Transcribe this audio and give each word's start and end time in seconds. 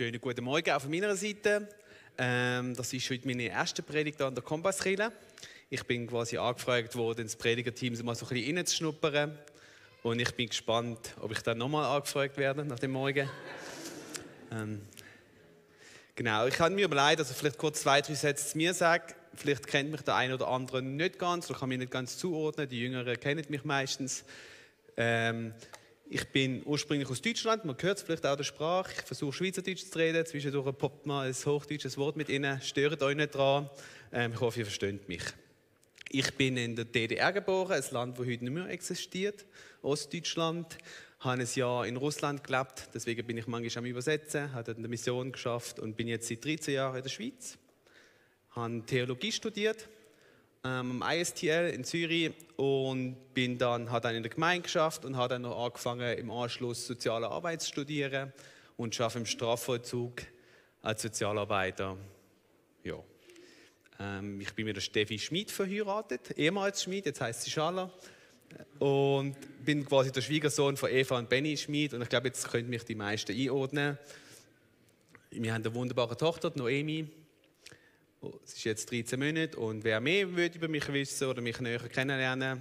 Schönen 0.00 0.18
guten 0.18 0.44
Morgen 0.44 0.70
auch 0.70 0.80
von 0.80 0.90
meiner 0.90 1.14
Seite. 1.14 1.68
Ähm, 2.16 2.74
das 2.74 2.90
ist 2.90 3.10
heute 3.10 3.26
meine 3.26 3.42
erste 3.42 3.82
Predigt 3.82 4.18
an 4.22 4.34
der 4.34 4.42
Kompasskirche. 4.42 5.12
Ich 5.68 5.84
bin 5.84 6.06
quasi 6.06 6.38
angefragt 6.38 6.96
worden, 6.96 7.20
ins 7.20 7.36
Predigerteam 7.36 7.92
mal 8.02 8.14
so 8.14 8.24
ein 8.24 8.30
bisschen 8.30 8.56
reinzuschnuppern. 8.56 9.38
Und 10.02 10.18
ich 10.18 10.34
bin 10.34 10.48
gespannt, 10.48 11.14
ob 11.20 11.32
ich 11.32 11.42
dann 11.42 11.58
nochmal 11.58 11.84
angefragt 11.84 12.38
werde 12.38 12.64
nach 12.64 12.78
dem 12.78 12.92
Morgen. 12.92 13.28
Ähm, 14.50 14.80
genau, 16.14 16.46
ich 16.46 16.58
habe 16.58 16.74
mir 16.74 16.86
überlegt, 16.86 17.20
dass 17.20 17.30
ich 17.30 17.36
vielleicht 17.36 17.58
kurz 17.58 17.82
zwei, 17.82 18.00
drei 18.00 18.14
Sätze 18.14 18.52
zu 18.52 18.56
mir 18.56 18.72
sage. 18.72 19.14
Vielleicht 19.34 19.66
kennt 19.66 19.90
mich 19.90 20.00
der 20.00 20.14
eine 20.14 20.32
oder 20.32 20.48
andere 20.48 20.80
nicht 20.80 21.18
ganz 21.18 21.50
oder 21.50 21.58
kann 21.58 21.68
mich 21.68 21.78
nicht 21.78 21.92
ganz 21.92 22.16
zuordnen. 22.16 22.66
Die 22.70 22.80
Jüngeren 22.80 23.20
kennen 23.20 23.44
mich 23.50 23.64
meistens. 23.64 24.24
Ähm, 24.96 25.52
ich 26.12 26.26
bin 26.26 26.62
ursprünglich 26.64 27.08
aus 27.08 27.22
Deutschland, 27.22 27.64
man 27.64 27.76
hört 27.80 27.98
es 27.98 28.02
vielleicht 28.02 28.26
auch 28.26 28.34
der 28.34 28.42
Sprache. 28.42 28.92
Ich 28.98 29.02
versuche 29.02 29.32
Schweizerdeutsch 29.32 29.84
zu 29.88 29.96
reden, 29.96 30.26
zwischendurch 30.26 30.76
poppt 30.76 31.06
mal 31.06 31.28
ein 31.28 31.32
hochdeutsches 31.32 31.96
Wort 31.98 32.16
mit 32.16 32.28
Ihnen, 32.28 32.60
stört 32.62 33.00
euch 33.04 33.14
nicht 33.14 33.32
dran. 33.32 33.70
Ähm, 34.12 34.32
ich 34.34 34.40
hoffe, 34.40 34.58
ihr 34.58 34.66
versteht 34.66 35.08
mich. 35.08 35.22
Ich 36.08 36.34
bin 36.34 36.56
in 36.56 36.74
der 36.74 36.86
DDR 36.86 37.32
geboren, 37.32 37.80
ein 37.80 37.84
Land, 37.92 38.18
das 38.18 38.26
heute 38.26 38.42
nicht 38.42 38.52
mehr 38.52 38.66
existiert, 38.66 39.46
Ostdeutschland. 39.82 40.78
Ich 41.20 41.24
habe 41.24 41.42
ein 41.42 41.48
Jahr 41.54 41.86
in 41.86 41.96
Russland 41.96 42.42
gelebt, 42.42 42.88
deswegen 42.92 43.24
bin 43.24 43.38
ich 43.38 43.46
manchmal 43.46 43.84
am 43.84 43.90
Übersetzen, 43.90 44.52
habe 44.52 44.74
eine 44.74 44.88
Mission 44.88 45.30
geschafft 45.30 45.78
und 45.78 45.96
bin 45.96 46.08
jetzt 46.08 46.26
seit 46.26 46.44
13 46.44 46.74
Jahren 46.74 46.96
in 46.96 47.02
der 47.04 47.10
Schweiz. 47.10 47.56
Ich 48.50 48.56
habe 48.56 48.82
Theologie 48.84 49.30
studiert 49.30 49.88
ähm, 50.62 51.02
am 51.02 51.10
ISTL 51.10 51.70
in 51.70 51.84
Zürich 51.84 52.32
und 52.56 53.16
bin 53.32 53.56
dann, 53.56 53.90
habe 53.90 54.02
dann 54.02 54.14
in 54.14 54.22
der 54.22 54.30
Gemeinde 54.30 54.62
geschafft 54.62 55.04
und 55.04 55.16
habe 55.16 55.30
dann 55.30 55.42
noch 55.42 55.64
angefangen 55.64 56.18
im 56.18 56.30
Anschluss 56.30 56.86
soziale 56.86 57.28
Arbeit 57.28 57.62
zu 57.62 57.68
studieren 57.68 58.32
und 58.76 58.98
arbeite 59.00 59.18
im 59.18 59.26
Strafvollzug 59.26 60.22
als 60.82 61.02
Sozialarbeiter. 61.02 61.96
Ja. 62.84 63.02
Ähm, 63.98 64.40
ich 64.40 64.54
bin 64.54 64.66
mit 64.66 64.76
der 64.76 64.82
Steffi 64.82 65.18
Schmid 65.18 65.50
verheiratet, 65.50 66.36
ehemals 66.36 66.82
Schmid, 66.82 67.06
jetzt 67.06 67.20
heißt 67.20 67.42
sie 67.42 67.50
Schaller. 67.50 67.90
Und 68.80 69.36
bin 69.64 69.86
quasi 69.86 70.10
der 70.10 70.22
Schwiegersohn 70.22 70.76
von 70.76 70.90
Eva 70.90 71.18
und 71.18 71.28
Benny 71.28 71.56
Schmid 71.56 71.94
und 71.94 72.02
ich 72.02 72.08
glaube, 72.08 72.28
jetzt 72.28 72.50
können 72.50 72.68
mich 72.68 72.84
die 72.84 72.96
meisten 72.96 73.32
einordnen. 73.32 73.96
Wir 75.30 75.54
haben 75.54 75.62
eine 75.62 75.74
wunderbare 75.74 76.16
Tochter, 76.16 76.52
Noemi, 76.56 77.06
es 78.44 78.54
ist 78.54 78.64
jetzt 78.64 78.90
13 78.90 79.18
Monate 79.18 79.56
und 79.58 79.82
wer 79.82 80.00
mehr 80.00 80.34
will 80.36 80.50
über 80.54 80.68
mich 80.68 80.86
wissen 80.92 81.28
oder 81.28 81.40
mich 81.40 81.58
näher 81.60 81.80
kennenlernen, 81.80 82.60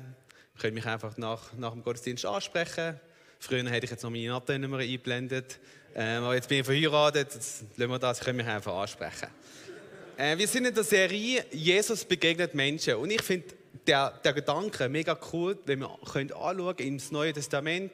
könnt 0.58 0.74
mich 0.74 0.86
einfach 0.86 1.18
nach, 1.18 1.54
nach 1.54 1.74
dem 1.74 1.84
Gottesdienst 1.84 2.26
ansprechen. 2.26 3.00
Früher 3.40 3.70
hätte 3.70 3.86
ich 3.86 3.92
jetzt 3.92 4.04
noch 4.04 4.10
meine 4.10 4.30
Nattennummer 4.30 4.78
eingeblendet, 4.78 5.60
ähm, 5.96 6.24
aber 6.24 6.36
jetzt 6.36 6.48
bin 6.48 6.60
ich 6.60 6.66
verheiratet, 6.66 7.34
jetzt 7.34 7.64
lassen 7.76 7.92
wir 7.92 8.00
das, 8.00 8.20
kann 8.22 8.36
mich 8.36 8.46
einfach 8.46 8.74
ansprechen. 8.74 9.28
Äh, 10.18 10.38
wir 10.38 10.48
sind 10.48 10.66
in 10.66 10.74
der 10.74 10.84
Serie 10.84 11.46
Jesus 11.52 12.06
begegnet 12.06 12.54
Menschen 12.54 12.96
und 12.96 13.10
ich 13.12 13.22
finde 13.22 13.48
der, 13.86 14.12
der 14.24 14.34
Gedanke 14.34 14.88
mega 14.88 15.18
cool, 15.34 15.58
wenn 15.66 15.80
wir 15.80 15.90
können 16.12 16.32
anschauen 16.32 16.78
ins 16.78 17.12
Neue 17.12 17.34
Testament, 17.34 17.92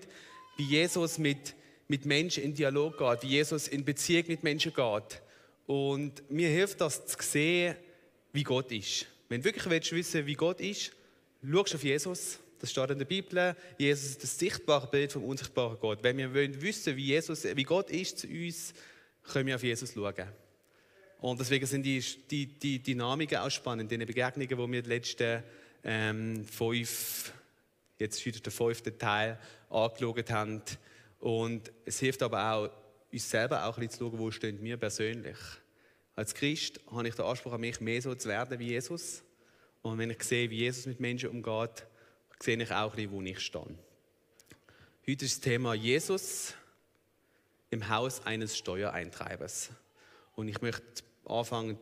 wie 0.57 0.65
Jesus 0.65 1.17
mit, 1.17 1.55
mit 1.87 2.05
Menschen 2.05 2.43
in 2.43 2.53
Dialog 2.53 2.97
geht, 2.97 3.23
wie 3.23 3.35
Jesus 3.35 3.67
in 3.67 3.83
Beziehung 3.85 4.25
mit 4.27 4.43
Menschen 4.43 4.73
geht. 4.73 5.21
Und 5.65 6.29
mir 6.29 6.49
hilft 6.49 6.81
das 6.81 7.05
zu 7.05 7.17
sehen, 7.21 7.75
wie 8.33 8.43
Gott 8.43 8.71
ist. 8.71 9.07
Wenn 9.29 9.41
du 9.41 9.45
wirklich 9.45 9.69
willst 9.69 9.91
wissen, 9.91 10.25
wie 10.25 10.35
Gott 10.35 10.61
ist, 10.61 10.91
schau 11.43 11.61
auf 11.61 11.83
Jesus. 11.83 12.39
Das 12.59 12.71
steht 12.71 12.89
in 12.91 12.99
der 12.99 13.05
Bibel. 13.05 13.55
Jesus 13.77 14.11
ist 14.11 14.23
das 14.23 14.39
sichtbare 14.39 14.87
Bild 14.87 15.11
vom 15.11 15.23
unsichtbaren 15.23 15.77
Gott. 15.79 15.99
Wenn 16.01 16.17
wir 16.17 16.33
wollen 16.33 16.61
wissen, 16.61 16.95
wie, 16.95 17.05
Jesus, 17.05 17.43
wie 17.43 17.63
Gott 17.63 17.89
ist 17.89 18.19
zu 18.19 18.27
uns, 18.27 18.73
können 19.23 19.47
wir 19.47 19.55
auf 19.55 19.63
Jesus 19.63 19.93
schauen. 19.93 20.27
Und 21.19 21.39
deswegen 21.39 21.65
sind 21.65 21.83
die, 21.83 22.03
die, 22.29 22.45
die 22.45 22.81
Dynamiken 22.81 23.37
auch 23.39 23.49
spannend, 23.49 23.91
die 23.91 23.97
Begegnungen, 23.97 24.47
die 24.47 24.71
wir 24.71 24.81
die 24.81 24.89
letzten 24.89 25.43
ähm, 25.83 26.45
fünf, 26.45 27.31
jetzt 27.97 28.19
ist 28.19 28.25
wieder 28.25 28.39
der 28.39 28.51
fünfte 28.51 28.97
Teil, 28.97 29.39
angeschaut 29.69 30.29
haben. 30.29 30.61
Und 31.19 31.71
es 31.85 31.99
hilft 31.99 32.21
aber 32.21 32.51
auch, 32.53 32.69
uns 33.15 33.29
selber 33.29 33.65
auch 33.65 33.77
ein 33.77 33.87
bisschen 33.87 33.99
zu 33.99 34.09
schauen, 34.09 34.19
wo 34.19 34.29
stehen 34.29 34.61
wir 34.61 34.75
persönlich. 34.75 35.37
Als 36.15 36.33
Christ 36.33 36.81
habe 36.91 37.07
ich 37.07 37.15
den 37.15 37.25
Anspruch 37.25 37.53
an 37.53 37.61
mich, 37.61 37.79
mehr 37.79 38.01
so 38.01 38.13
zu 38.13 38.27
werden 38.27 38.59
wie 38.59 38.67
Jesus. 38.67 39.23
Und 39.81 39.97
wenn 39.97 40.09
ich 40.09 40.21
sehe, 40.21 40.49
wie 40.49 40.57
Jesus 40.57 40.85
mit 40.85 40.99
Menschen 40.99 41.29
umgeht, 41.29 41.85
sehe 42.41 42.61
ich 42.61 42.71
auch 42.71 42.91
ein 42.91 42.95
bisschen, 42.95 43.11
wo 43.11 43.21
ich 43.21 43.39
stehe. 43.39 43.77
Heute 45.07 45.25
ist 45.25 45.37
das 45.37 45.39
Thema 45.39 45.73
Jesus 45.73 46.55
im 47.69 47.87
Haus 47.87 48.25
eines 48.25 48.57
Steuereintreibers. 48.57 49.69
Und 50.35 50.49
ich 50.49 50.61
möchte 50.61 51.03
anfangen, 51.25 51.79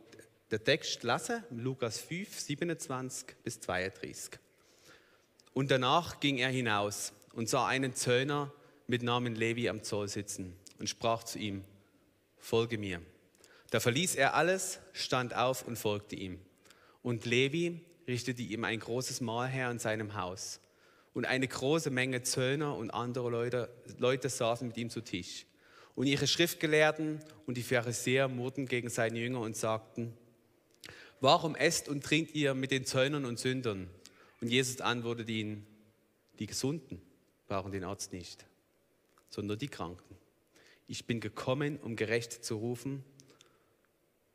den 0.52 0.62
Text 0.62 1.02
lesen, 1.02 1.42
Lukas 1.50 1.98
5, 1.98 2.38
27 2.38 3.36
bis 3.42 3.58
32. 3.58 4.38
Und 5.52 5.72
danach 5.72 6.20
ging 6.20 6.38
er 6.38 6.50
hinaus 6.50 7.12
und 7.32 7.48
sah 7.48 7.66
einen 7.66 7.94
Zöllner 7.94 8.52
mit 8.86 9.02
Namen 9.02 9.34
Levi 9.34 9.68
am 9.68 9.82
Zoll 9.82 10.06
sitzen 10.06 10.56
und 10.84 10.88
sprach 10.88 11.22
zu 11.22 11.38
ihm, 11.38 11.64
folge 12.36 12.76
mir. 12.76 13.00
Da 13.70 13.80
verließ 13.80 14.16
er 14.16 14.34
alles, 14.34 14.80
stand 14.92 15.34
auf 15.34 15.66
und 15.66 15.78
folgte 15.78 16.14
ihm. 16.14 16.38
Und 17.02 17.24
Levi 17.24 17.80
richtete 18.06 18.42
ihm 18.42 18.64
ein 18.64 18.80
großes 18.80 19.22
Mahl 19.22 19.48
her 19.48 19.70
in 19.70 19.78
seinem 19.78 20.14
Haus. 20.14 20.60
Und 21.14 21.24
eine 21.24 21.48
große 21.48 21.88
Menge 21.88 22.22
Zöllner 22.22 22.76
und 22.76 22.90
andere 22.90 23.30
Leute, 23.30 23.70
Leute 23.96 24.28
saßen 24.28 24.68
mit 24.68 24.76
ihm 24.76 24.90
zu 24.90 25.00
Tisch. 25.00 25.46
Und 25.94 26.06
ihre 26.06 26.26
Schriftgelehrten 26.26 27.18
und 27.46 27.56
die 27.56 27.62
Pharisäer 27.62 28.28
murrten 28.28 28.66
gegen 28.66 28.90
seine 28.90 29.18
Jünger 29.18 29.40
und 29.40 29.56
sagten, 29.56 30.12
warum 31.20 31.56
esst 31.56 31.88
und 31.88 32.04
trinkt 32.04 32.34
ihr 32.34 32.52
mit 32.52 32.72
den 32.72 32.84
Zöllnern 32.84 33.24
und 33.24 33.38
Sündern? 33.38 33.88
Und 34.42 34.48
Jesus 34.48 34.82
antwortete 34.82 35.32
ihnen, 35.32 35.66
die 36.38 36.46
Gesunden 36.46 37.00
brauchen 37.48 37.72
den 37.72 37.84
Arzt 37.84 38.12
nicht, 38.12 38.44
sondern 39.30 39.58
die 39.58 39.68
Kranken 39.68 40.18
ich 40.86 41.06
bin 41.06 41.20
gekommen, 41.20 41.78
um 41.78 41.96
gerecht 41.96 42.44
zu 42.44 42.56
rufen. 42.56 43.04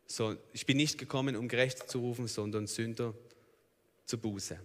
So, 0.07 0.35
ich 0.53 0.65
bin 0.65 0.77
nicht 0.77 0.97
gekommen, 0.97 1.35
um 1.35 1.47
gerecht 1.47 1.89
zu 1.89 1.99
rufen, 1.99 2.27
sondern 2.27 2.65
Sünder 2.65 3.13
zu 4.05 4.17
Buße. 4.17 4.59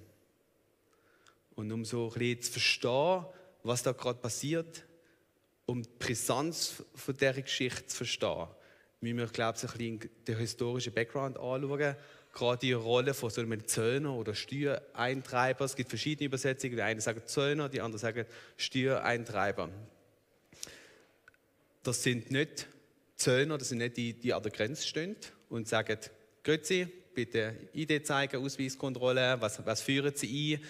Und 1.55 1.71
um 1.71 1.84
so 1.84 2.06
ein 2.06 2.19
bisschen 2.19 2.43
zu 2.43 2.53
verstehen, 2.53 3.27
was 3.62 3.83
da 3.83 3.93
gerade 3.93 4.19
passiert, 4.19 4.84
um 5.67 5.83
die 5.83 5.89
Brisanz 5.99 6.83
von 6.94 7.15
dieser 7.15 7.43
Geschichte 7.43 7.87
zu 7.87 7.97
verstehen, 7.99 8.49
müssen 9.00 9.19
wir, 9.19 9.27
glaube 9.27 9.59
ich, 9.59 9.65
ein 9.65 9.99
bisschen 9.99 10.11
den 10.27 10.39
historischen 10.39 10.93
Background 10.93 11.37
anschauen. 11.37 11.97
Gerade 12.33 12.59
die 12.59 12.73
Rolle 12.73 13.15
von 13.15 13.31
so 13.31 13.43
einem 13.43 13.65
Zöllner 13.67 14.12
oder 14.15 14.34
Steuereintreiber. 14.34 15.65
Es 15.65 15.77
gibt 15.77 15.91
verschiedene 15.91 16.27
Übersetzungen. 16.27 16.75
Die 16.75 16.83
einen 16.83 17.00
sagen 17.00 17.23
Zöllner, 17.27 17.69
die 17.69 17.81
anderen 17.81 18.00
sagen 18.00 18.27
Steuereintreiber 18.56 19.71
das 21.84 22.03
sind 22.03 22.31
nicht 22.31 22.67
Zöllner, 23.17 23.59
das 23.59 23.69
sind 23.69 23.78
nicht 23.78 23.97
die, 23.97 24.12
die 24.12 24.34
an 24.34 24.43
der 24.43 24.50
Grenze 24.50 24.87
stehen 24.87 25.17
und 25.49 25.69
sagen, 25.69 25.99
Grüezi, 26.43 26.89
bitte 27.15 27.55
ID 27.72 28.05
zeigen, 28.06 28.45
Ausweiskontrolle, 28.45 29.37
was, 29.41 29.64
was 29.64 29.81
führen 29.81 30.14
Sie 30.14 30.56
ein? 30.56 30.64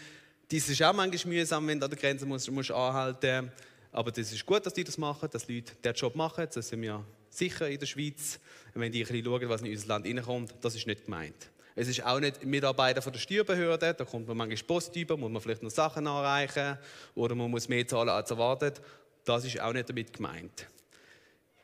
Das 0.50 0.68
ist 0.68 0.82
auch 0.82 0.92
manchmal 0.92 1.34
mühsam, 1.34 1.66
wenn 1.66 1.80
du 1.80 1.86
an 1.86 1.90
der 1.90 1.98
Grenze 1.98 2.26
musst, 2.26 2.50
musst 2.50 2.70
anhalten 2.70 3.50
aber 3.94 4.10
das 4.10 4.32
ist 4.32 4.44
gut, 4.44 4.66
dass 4.66 4.74
die 4.74 4.82
das 4.82 4.98
machen, 4.98 5.28
dass 5.30 5.48
Leute 5.48 5.72
diesen 5.76 5.94
Job 5.94 6.16
machen, 6.16 6.48
das 6.52 6.68
sind 6.68 6.82
wir 6.82 7.04
sicher 7.30 7.68
in 7.68 7.78
der 7.78 7.86
Schweiz. 7.86 8.40
Wenn 8.74 8.90
die 8.90 9.04
ein 9.04 9.06
bisschen 9.06 9.24
schauen, 9.24 9.48
was 9.48 9.62
in 9.62 9.70
unser 9.70 9.86
Land 9.86 10.06
reinkommt, 10.06 10.52
das 10.60 10.74
ist 10.74 10.88
nicht 10.88 11.04
gemeint. 11.04 11.50
Es 11.76 11.86
ist 11.86 12.04
auch 12.04 12.18
nicht 12.18 12.44
Mitarbeiter 12.44 13.00
von 13.00 13.12
der 13.12 13.20
Steuerbehörde, 13.20 13.94
da 13.94 14.04
kommt 14.04 14.26
man 14.26 14.36
manchmal 14.36 14.66
Post 14.66 14.96
über, 14.96 15.16
muss 15.16 15.30
man 15.30 15.40
vielleicht 15.40 15.62
noch 15.62 15.70
Sachen 15.70 16.08
anreichen 16.08 16.76
oder 17.14 17.36
man 17.36 17.48
muss 17.48 17.68
mehr 17.68 17.86
zahlen 17.86 18.08
als 18.08 18.32
erwartet. 18.32 18.80
Das 19.24 19.44
ist 19.44 19.60
auch 19.60 19.72
nicht 19.72 19.88
damit 19.88 20.12
gemeint. 20.12 20.66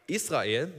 Israel 0.07 0.73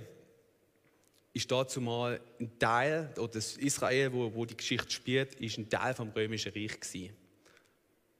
ist 1.33 1.49
dazu 1.51 1.79
mal 1.79 2.19
ein 2.39 2.57
Teil, 2.59 3.13
oder 3.17 3.27
das 3.27 3.57
Israel, 3.57 4.11
wo, 4.11 4.33
wo 4.33 4.45
die 4.45 4.57
Geschichte 4.57 4.91
spielt, 4.91 5.35
ist 5.35 5.57
ein 5.57 5.69
Teil 5.69 5.93
vom 5.93 6.09
Römischen 6.09 6.51
Reich 6.51 6.79
gewesen. 6.79 7.15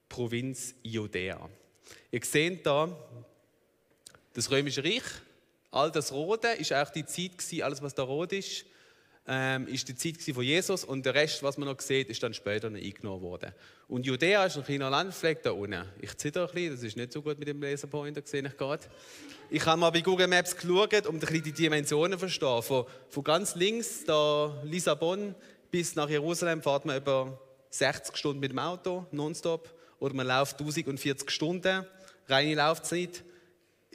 Provinz 0.08 0.74
Judäa. 0.82 1.48
Ihr 2.10 2.24
seht 2.24 2.66
da 2.66 2.96
das 4.32 4.50
Römische 4.50 4.82
Reich, 4.82 5.02
all 5.70 5.90
das 5.90 6.12
Rote 6.12 6.48
ist 6.48 6.72
auch 6.72 6.90
die 6.90 7.04
Zeit 7.04 7.38
gewesen, 7.38 7.62
alles 7.62 7.82
was 7.82 7.94
da 7.94 8.02
rot 8.02 8.32
ist, 8.32 8.64
ähm, 9.26 9.68
ist 9.68 9.88
die 9.88 9.94
Zeit 9.94 10.20
von 10.34 10.42
Jesus 10.42 10.84
und 10.84 11.06
der 11.06 11.14
Rest, 11.14 11.42
was 11.42 11.56
man 11.56 11.68
noch 11.68 11.80
sieht, 11.80 12.08
ist 12.08 12.22
dann 12.22 12.34
später 12.34 12.70
noch 12.70 12.80
eingenommen 12.80 13.22
worden. 13.22 13.52
Und 13.86 14.04
Judäa 14.04 14.46
ist 14.46 14.56
ein 14.56 14.64
kleiner 14.64 14.90
Landfleck 14.90 15.42
da 15.42 15.52
unten. 15.52 15.84
Ich 16.00 16.16
zitter 16.16 16.48
ein 16.48 16.54
bisschen, 16.54 16.74
das 16.74 16.82
ist 16.82 16.96
nicht 16.96 17.12
so 17.12 17.22
gut 17.22 17.38
mit 17.38 17.46
dem 17.46 17.62
Laserpointer, 17.62 18.22
sehe 18.24 18.44
ich 18.44 18.56
gerade. 18.56 18.82
Ich 19.48 19.64
habe 19.64 19.78
mal 19.78 19.90
bei 19.90 20.00
Google 20.00 20.26
Maps 20.26 20.56
geschaut, 20.56 21.06
um 21.06 21.16
ein 21.16 21.42
die 21.42 21.52
Dimensionen 21.52 22.14
zu 22.14 22.18
verstehen. 22.18 22.62
Von, 22.62 22.86
von 23.08 23.24
ganz 23.24 23.54
links, 23.54 24.04
da 24.04 24.60
Lissabon, 24.64 25.34
bis 25.70 25.94
nach 25.94 26.08
Jerusalem 26.08 26.60
fährt 26.62 26.84
man 26.84 26.96
über 26.96 27.38
60 27.70 28.16
Stunden 28.16 28.40
mit 28.40 28.50
dem 28.50 28.58
Auto, 28.58 29.06
nonstop. 29.12 29.72
Oder 30.00 30.14
man 30.14 30.26
läuft 30.26 30.58
1040 30.58 31.30
Stunden, 31.30 31.86
reine 32.26 32.54
Laufzeit. 32.54 33.22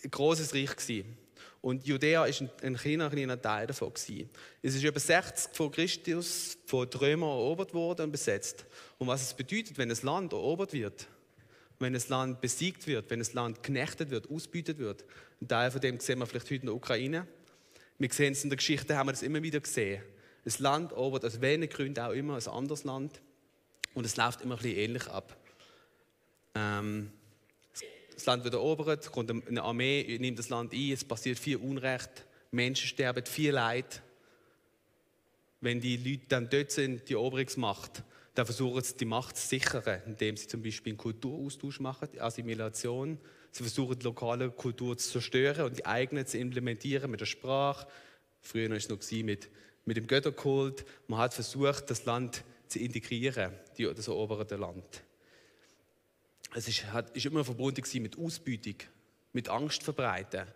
Ein 0.03 0.11
grosses 0.11 0.53
Reich 0.53 0.75
gewesen. 0.75 1.17
Und 1.67 1.85
Judäa 1.85 2.23
ist 2.23 2.41
ein 2.61 2.77
kleiner, 2.77 3.09
kleiner 3.09 3.41
Teil 3.41 3.67
davon. 3.67 3.93
Gewesen. 3.93 4.29
Es 4.61 4.73
ist 4.73 4.83
über 4.85 5.01
60 5.01 5.53
vor 5.53 5.69
Christus 5.69 6.57
von 6.65 6.89
den 6.89 6.97
Römern 6.97 7.27
erobert 7.27 7.73
worden 7.73 8.03
und 8.03 8.11
besetzt. 8.13 8.65
Und 8.97 9.07
was 9.07 9.21
es 9.21 9.33
bedeutet, 9.33 9.77
wenn 9.77 9.91
ein 9.91 9.97
Land 10.01 10.31
erobert 10.31 10.71
wird, 10.71 11.09
wenn 11.79 11.93
ein 11.93 12.01
Land 12.07 12.39
besiegt 12.39 12.87
wird, 12.87 13.09
wenn 13.09 13.19
ein 13.19 13.27
Land 13.33 13.63
knechtet 13.63 14.11
wird, 14.11 14.29
ausbeutet 14.29 14.77
wird. 14.77 15.03
Ein 15.41 15.49
Teil 15.49 15.69
von 15.69 15.81
dem 15.81 15.99
sehen 15.99 16.19
wir 16.19 16.25
vielleicht 16.25 16.45
heute 16.45 16.55
in 16.55 16.67
der 16.67 16.73
Ukraine. 16.73 17.27
Wir 17.99 18.13
sehen 18.13 18.31
es 18.31 18.45
in 18.45 18.49
der 18.49 18.55
Geschichte, 18.55 18.95
haben 18.95 19.07
wir 19.07 19.11
das 19.11 19.21
immer 19.21 19.43
wieder 19.43 19.59
gesehen. 19.59 20.01
Ein 20.45 20.53
Land 20.59 20.93
erobert 20.93 21.25
aus 21.25 21.41
welchen 21.41 21.67
Gründen 21.67 21.99
auch 21.99 22.13
immer 22.13 22.37
ein 22.37 22.47
anderes 22.47 22.85
Land. 22.85 23.19
Und 23.93 24.05
es 24.05 24.15
läuft 24.15 24.39
immer 24.39 24.55
ein 24.55 24.61
bisschen 24.61 24.77
ähnlich 24.77 25.07
ab. 25.07 25.35
Ähm, 26.55 27.11
das 28.17 28.25
Land 28.25 28.43
wird 28.43 28.55
erobert, 28.55 29.11
kommt 29.11 29.29
eine 29.29 29.61
Armee, 29.61 30.17
nimmt 30.19 30.39
das 30.39 30.49
Land 30.49 30.73
ein, 30.73 30.91
es 30.91 31.05
passiert 31.05 31.37
viel 31.37 31.57
Unrecht, 31.57 32.25
Menschen 32.49 32.87
sterben, 32.87 33.23
viel 33.27 33.51
Leid. 33.51 34.01
Wenn 35.61 35.79
die 35.79 35.97
Leute 35.97 36.25
dann 36.27 36.49
dort 36.49 36.71
sind, 36.71 37.07
die 37.07 37.13
Eroberungsmacht, 37.13 38.03
dann 38.33 38.47
versuchen 38.47 38.81
sie 38.81 38.97
die 38.97 39.05
Macht 39.05 39.37
zu 39.37 39.47
sichern, 39.47 40.01
indem 40.07 40.35
sie 40.35 40.47
zum 40.47 40.63
Beispiel 40.63 40.93
einen 40.93 40.97
Kulturaustausch 40.97 41.79
machen, 41.79 42.09
Assimilation. 42.19 43.19
Sie 43.51 43.61
versuchen 43.61 43.99
die 43.99 44.05
lokale 44.05 44.49
Kultur 44.49 44.97
zu 44.97 45.11
zerstören 45.11 45.65
und 45.65 45.77
die 45.77 45.85
eigene 45.85 46.25
zu 46.25 46.39
implementieren 46.39 47.11
mit 47.11 47.21
der 47.21 47.27
Sprache. 47.27 47.87
Früher 48.41 48.69
war 48.71 48.77
es 48.77 48.89
noch 48.89 48.99
mit, 49.11 49.51
mit 49.85 49.95
dem 49.95 50.07
Götterkult. 50.07 50.85
Man 51.07 51.19
hat 51.19 51.35
versucht, 51.35 51.91
das 51.91 52.05
Land 52.05 52.43
zu 52.67 52.79
integrieren, 52.79 53.53
das 53.77 54.07
eroberte 54.07 54.55
Land 54.55 55.03
es 56.53 56.67
ist, 56.67 56.85
hat, 56.91 57.15
ist 57.15 57.25
immer 57.25 57.43
verbunden 57.43 57.83
mit 58.01 58.17
Ausbeutung, 58.17 58.75
mit 59.33 59.49
Angst 59.49 59.83
verbreiten. 59.83 60.47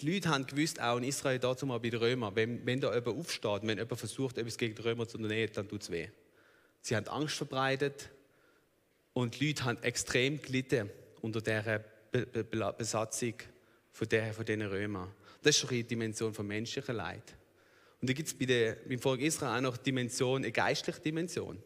Die 0.00 0.10
Leute 0.10 0.30
haben 0.30 0.46
gewusst, 0.46 0.80
auch 0.80 0.96
in 0.96 1.04
Israel 1.04 1.38
dazu 1.38 1.66
mal 1.66 1.78
bei 1.78 1.90
den 1.90 2.00
Römern, 2.00 2.34
wenn, 2.34 2.64
wenn 2.64 2.80
da 2.80 2.94
jemand 2.94 3.18
aufsteht, 3.18 3.62
wenn 3.62 3.78
jemand 3.78 3.98
versucht, 3.98 4.38
etwas 4.38 4.56
gegen 4.56 4.74
die 4.74 4.82
Römer 4.82 5.06
zu 5.06 5.18
unternehmen, 5.18 5.52
dann 5.54 5.68
tut 5.68 5.82
es 5.82 5.90
weh. 5.90 6.08
Sie 6.80 6.96
haben 6.96 7.06
Angst 7.08 7.36
verbreitet 7.36 8.10
und 9.12 9.38
die 9.38 9.48
Leute 9.48 9.64
haben 9.64 9.82
extrem 9.82 10.40
gelitten 10.40 10.90
unter 11.20 11.40
dieser 11.40 11.80
Be 12.10 12.26
Be 12.26 12.74
Besatzung 12.76 13.34
von, 13.92 14.08
der, 14.08 14.32
von 14.32 14.44
diesen 14.44 14.62
Römern. 14.62 15.10
Das 15.42 15.56
ist 15.62 15.70
die 15.70 15.84
Dimension 15.84 16.32
von 16.32 16.46
menschlichem 16.46 16.96
Leid. 16.96 17.34
Und 18.00 18.08
da 18.08 18.14
gibt 18.14 18.28
es 18.28 18.34
bei 18.34 18.76
beim 18.88 18.98
Volk 18.98 19.20
Israel 19.20 19.58
auch 19.58 19.60
noch 19.60 19.76
die 19.76 19.84
Dimension, 19.84 20.42
eine 20.42 20.52
geistliche 20.52 21.00
Dimension. 21.00 21.62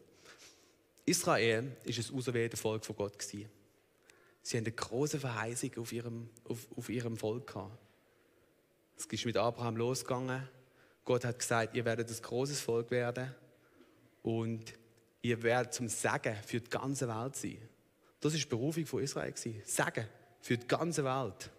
Israel 1.05 1.75
ist 1.83 1.97
ein 1.97 2.15
auserwähltes 2.15 2.59
Volk 2.59 2.85
von 2.85 2.95
Gott 2.95 3.17
gewesen. 3.17 3.49
Sie 4.47 4.55
haben 4.55 4.63
eine 4.63 4.71
große 4.71 5.19
Verheißung 5.19 5.71
auf 5.77 5.91
ihrem, 5.91 6.29
auf, 6.45 6.67
auf 6.77 6.87
ihrem 6.87 7.17
Volk. 7.17 7.53
Es 8.95 9.05
ist 9.05 9.25
mit 9.25 9.35
Abraham 9.35 9.75
losgegangen. 9.75 10.47
Gott 11.03 11.25
hat 11.25 11.37
gesagt, 11.37 11.75
ihr 11.75 11.83
werdet 11.83 12.09
ein 12.09 12.21
großes 12.21 12.61
Volk 12.61 12.89
werden 12.89 13.35
und 14.23 14.73
ihr 15.21 15.43
werdet 15.43 15.73
zum 15.73 15.89
Segen 15.89 16.33
für 16.45 16.61
die 16.61 16.69
ganze 16.69 17.09
Welt 17.09 17.35
sein. 17.35 17.57
Das 18.21 18.33
ist 18.33 18.45
die 18.45 18.47
Berufung 18.47 18.85
von 18.85 19.03
Israel. 19.03 19.33
Segen 19.35 20.07
für 20.39 20.57
die 20.57 20.65
ganze 20.65 21.03
Welt. 21.03 21.51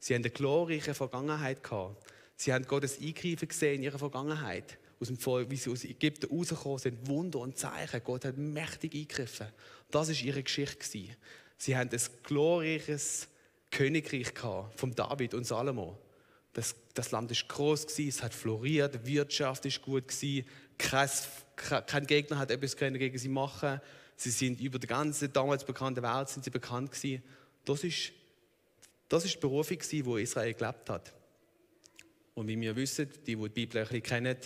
Sie 0.00 0.12
haben 0.12 0.22
eine 0.22 0.30
glorreiche 0.30 0.94
Vergangenheit 0.94 1.62
gehabt. 1.62 2.04
Sie 2.34 2.52
haben 2.52 2.66
Gottes 2.66 2.98
Eingreifen 3.00 3.46
gesehen 3.46 3.76
in 3.76 3.82
ihrer 3.84 4.00
Vergangenheit. 4.00 4.76
Aus 4.98 5.06
dem 5.06 5.18
Volk, 5.18 5.50
wie 5.50 5.56
sie 5.56 5.70
aus 5.70 5.84
Ägypten 5.84 6.36
rausgekommen 6.36 6.78
sind, 6.78 7.06
Wunder 7.06 7.38
und 7.38 7.56
Zeichen. 7.56 8.00
Gott 8.02 8.24
hat 8.24 8.38
mächtig 8.38 8.92
eingegriffen. 8.92 9.46
Das 9.92 10.08
war 10.08 10.16
ihre 10.16 10.42
Geschichte. 10.42 11.16
Sie 11.62 11.76
haben 11.76 11.90
ein 11.90 12.00
glorreiches 12.24 13.28
Königreich 13.70 14.32
von 14.74 14.92
David 14.96 15.32
und 15.32 15.44
Salomo. 15.44 15.96
Das, 16.52 16.74
das 16.92 17.12
Land 17.12 17.30
ist 17.30 17.46
groß 17.46 17.86
gewesen, 17.86 18.08
es 18.08 18.20
hat 18.20 18.34
floriert, 18.34 18.96
die 18.96 19.06
Wirtschaft 19.06 19.64
ist 19.66 19.80
gut 19.80 20.08
gewesen, 20.08 20.44
kein, 20.76 22.06
Gegner 22.08 22.40
hat 22.40 22.50
etwas 22.50 22.76
gegen 22.76 23.16
sie 23.16 23.28
machen. 23.28 23.80
Sie 24.16 24.30
sind 24.30 24.60
über 24.60 24.80
die 24.80 24.88
ganze 24.88 25.28
damals 25.28 25.64
bekannte 25.64 26.02
Welt 26.02 26.30
sind 26.30 26.42
sie 26.42 26.50
bekannt 26.50 26.90
gewesen. 26.90 27.22
Das 27.64 27.84
ist, 27.84 28.10
das 29.08 29.24
ist 29.24 29.34
die 29.36 29.38
Berufung 29.40 29.78
gewesen, 29.78 30.04
wo 30.04 30.16
Israel 30.16 30.54
gelebt 30.54 30.90
hat. 30.90 31.14
Und 32.34 32.48
wie 32.48 32.60
wir 32.60 32.74
wissen, 32.74 33.08
die, 33.24 33.36
die 33.36 33.42
die 33.42 33.48
Bibel 33.50 33.82
ein 33.82 33.84
bisschen 33.84 34.02
kennen, 34.02 34.36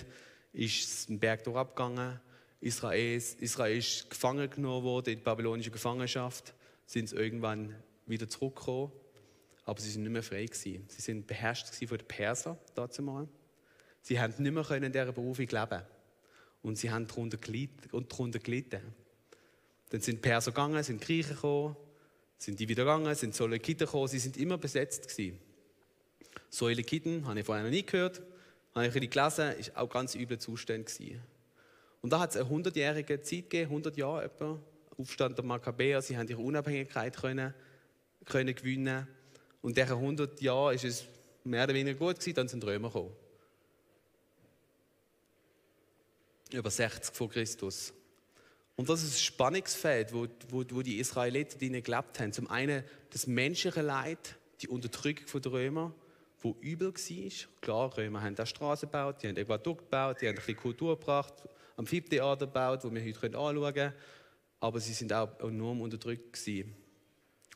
ist 0.52 1.08
ein 1.08 1.18
Berg 1.18 1.44
durchgegangen. 1.44 2.20
Israel, 2.60 3.22
Israel 3.40 3.78
ist 3.78 4.10
gefangen 4.10 4.50
genommen 4.50 4.84
worden 4.84 5.14
in 5.14 5.18
die 5.20 5.24
babylonische 5.24 5.70
Gefangenschaft 5.70 6.52
sind 6.86 7.08
sie 7.08 7.16
irgendwann 7.16 7.74
wieder 8.06 8.28
zurückgekommen, 8.28 8.92
aber 9.64 9.80
sie 9.80 9.90
sind 9.90 10.02
nicht 10.02 10.12
mehr 10.12 10.22
frei 10.22 10.46
gewesen. 10.46 10.84
Sie 10.88 11.02
sind 11.02 11.26
beherrscht 11.26 11.66
von 11.66 11.98
den 11.98 12.06
Persern 12.06 12.56
dazu 12.74 13.02
mal. 13.02 13.28
Sie 14.02 14.20
haben 14.20 14.32
nicht 14.38 14.52
mehr 14.52 14.70
in 14.70 14.92
dieser 14.92 15.12
Berufung 15.12 15.48
leben 15.48 15.82
und 16.62 16.76
sie 16.78 16.90
haben 16.90 17.06
darunter 17.08 17.36
gelitten. 17.38 18.94
Dann 19.90 20.00
sind 20.00 20.16
die 20.16 20.20
Perser 20.20 20.52
gegangen, 20.52 20.82
sind 20.82 21.00
die 21.00 21.04
Griechen 21.04 21.34
gekommen, 21.34 21.76
sind 22.38 22.60
die 22.60 22.68
wieder 22.68 22.84
gegangen, 22.84 23.14
sind 23.14 23.34
Solekiten 23.34 23.86
gekommen, 23.86 24.08
sie 24.08 24.18
sind 24.18 24.36
immer 24.36 24.58
besetzt 24.58 25.08
gewesen. 25.08 25.40
Solekiten, 26.50 27.26
habe 27.26 27.40
ich 27.40 27.46
vorher 27.46 27.64
noch 27.64 27.70
nie 27.70 27.84
gehört, 27.84 28.22
habe 28.74 28.86
ich 28.86 29.10
gelesen, 29.10 29.52
ist 29.58 29.76
auch 29.76 29.88
ganz 29.88 30.14
üble 30.14 30.38
Zustand 30.38 30.86
gewesen. 30.86 31.22
Und 32.02 32.12
da 32.12 32.20
hat 32.20 32.30
es 32.30 32.36
eine 32.36 32.48
hundertjährige 32.48 33.20
Zeit 33.22 33.50
gegeben, 33.50 33.70
100 33.70 33.96
Jahre 33.96 34.24
etwa, 34.24 34.60
Aufstand 34.98 35.36
der 35.36 35.44
Makkabäer, 35.44 36.00
sie 36.02 36.16
haben 36.16 36.28
ihre 36.28 36.40
Unabhängigkeit 36.40 37.16
können, 37.16 37.54
können 38.24 38.54
gewinnen. 38.54 39.06
Und 39.62 39.76
in 39.76 39.84
100 39.84 40.40
Jahren 40.40 40.74
ist 40.74 40.84
es 40.84 41.04
mehr 41.44 41.64
oder 41.64 41.74
weniger 41.74 41.98
gut 41.98 42.18
gewesen, 42.18 42.34
dann 42.34 42.48
sind 42.48 42.62
die 42.62 42.66
Römer 42.66 42.88
gekommen. 42.88 43.12
Über 46.52 46.70
60 46.70 47.14
vor 47.14 47.28
Christus. 47.28 47.92
Und 48.76 48.88
das 48.88 49.02
ist 49.02 49.14
ein 49.14 49.18
Spannungsfeld, 49.18 50.12
wo, 50.12 50.26
wo, 50.48 50.64
wo 50.70 50.82
die 50.82 50.98
Israeliten 50.98 51.58
drinnen 51.58 51.82
gelebt 51.82 52.20
haben. 52.20 52.32
Zum 52.32 52.48
einen 52.50 52.84
das 53.10 53.26
menschliche 53.26 53.82
Leid, 53.82 54.36
die 54.60 54.68
Unterdrückung 54.68 55.40
der 55.40 55.52
Römer, 55.52 55.94
wo 56.40 56.56
übel 56.60 56.94
war. 56.94 57.32
Klar, 57.60 57.96
Römer 57.96 58.22
haben 58.22 58.38
auch 58.38 58.46
Straßen 58.46 58.88
gebaut, 58.88 59.22
die 59.22 59.28
haben 59.28 59.38
Aquadukt 59.38 59.84
gebaut, 59.84 60.20
die 60.20 60.26
haben 60.28 60.34
ein 60.34 60.36
bisschen 60.36 60.56
Kultur 60.56 60.98
gebracht, 60.98 61.34
Amphitheater 61.76 62.46
gebaut, 62.46 62.84
wo 62.84 62.92
wir 62.92 63.02
heute 63.04 63.26
anschauen 63.26 63.74
können 63.74 63.92
aber 64.66 64.80
sie 64.80 64.92
sind 64.92 65.12
auch 65.12 65.38
enorm 65.40 65.80
unterdrückt 65.80 66.32
gewesen. 66.32 66.74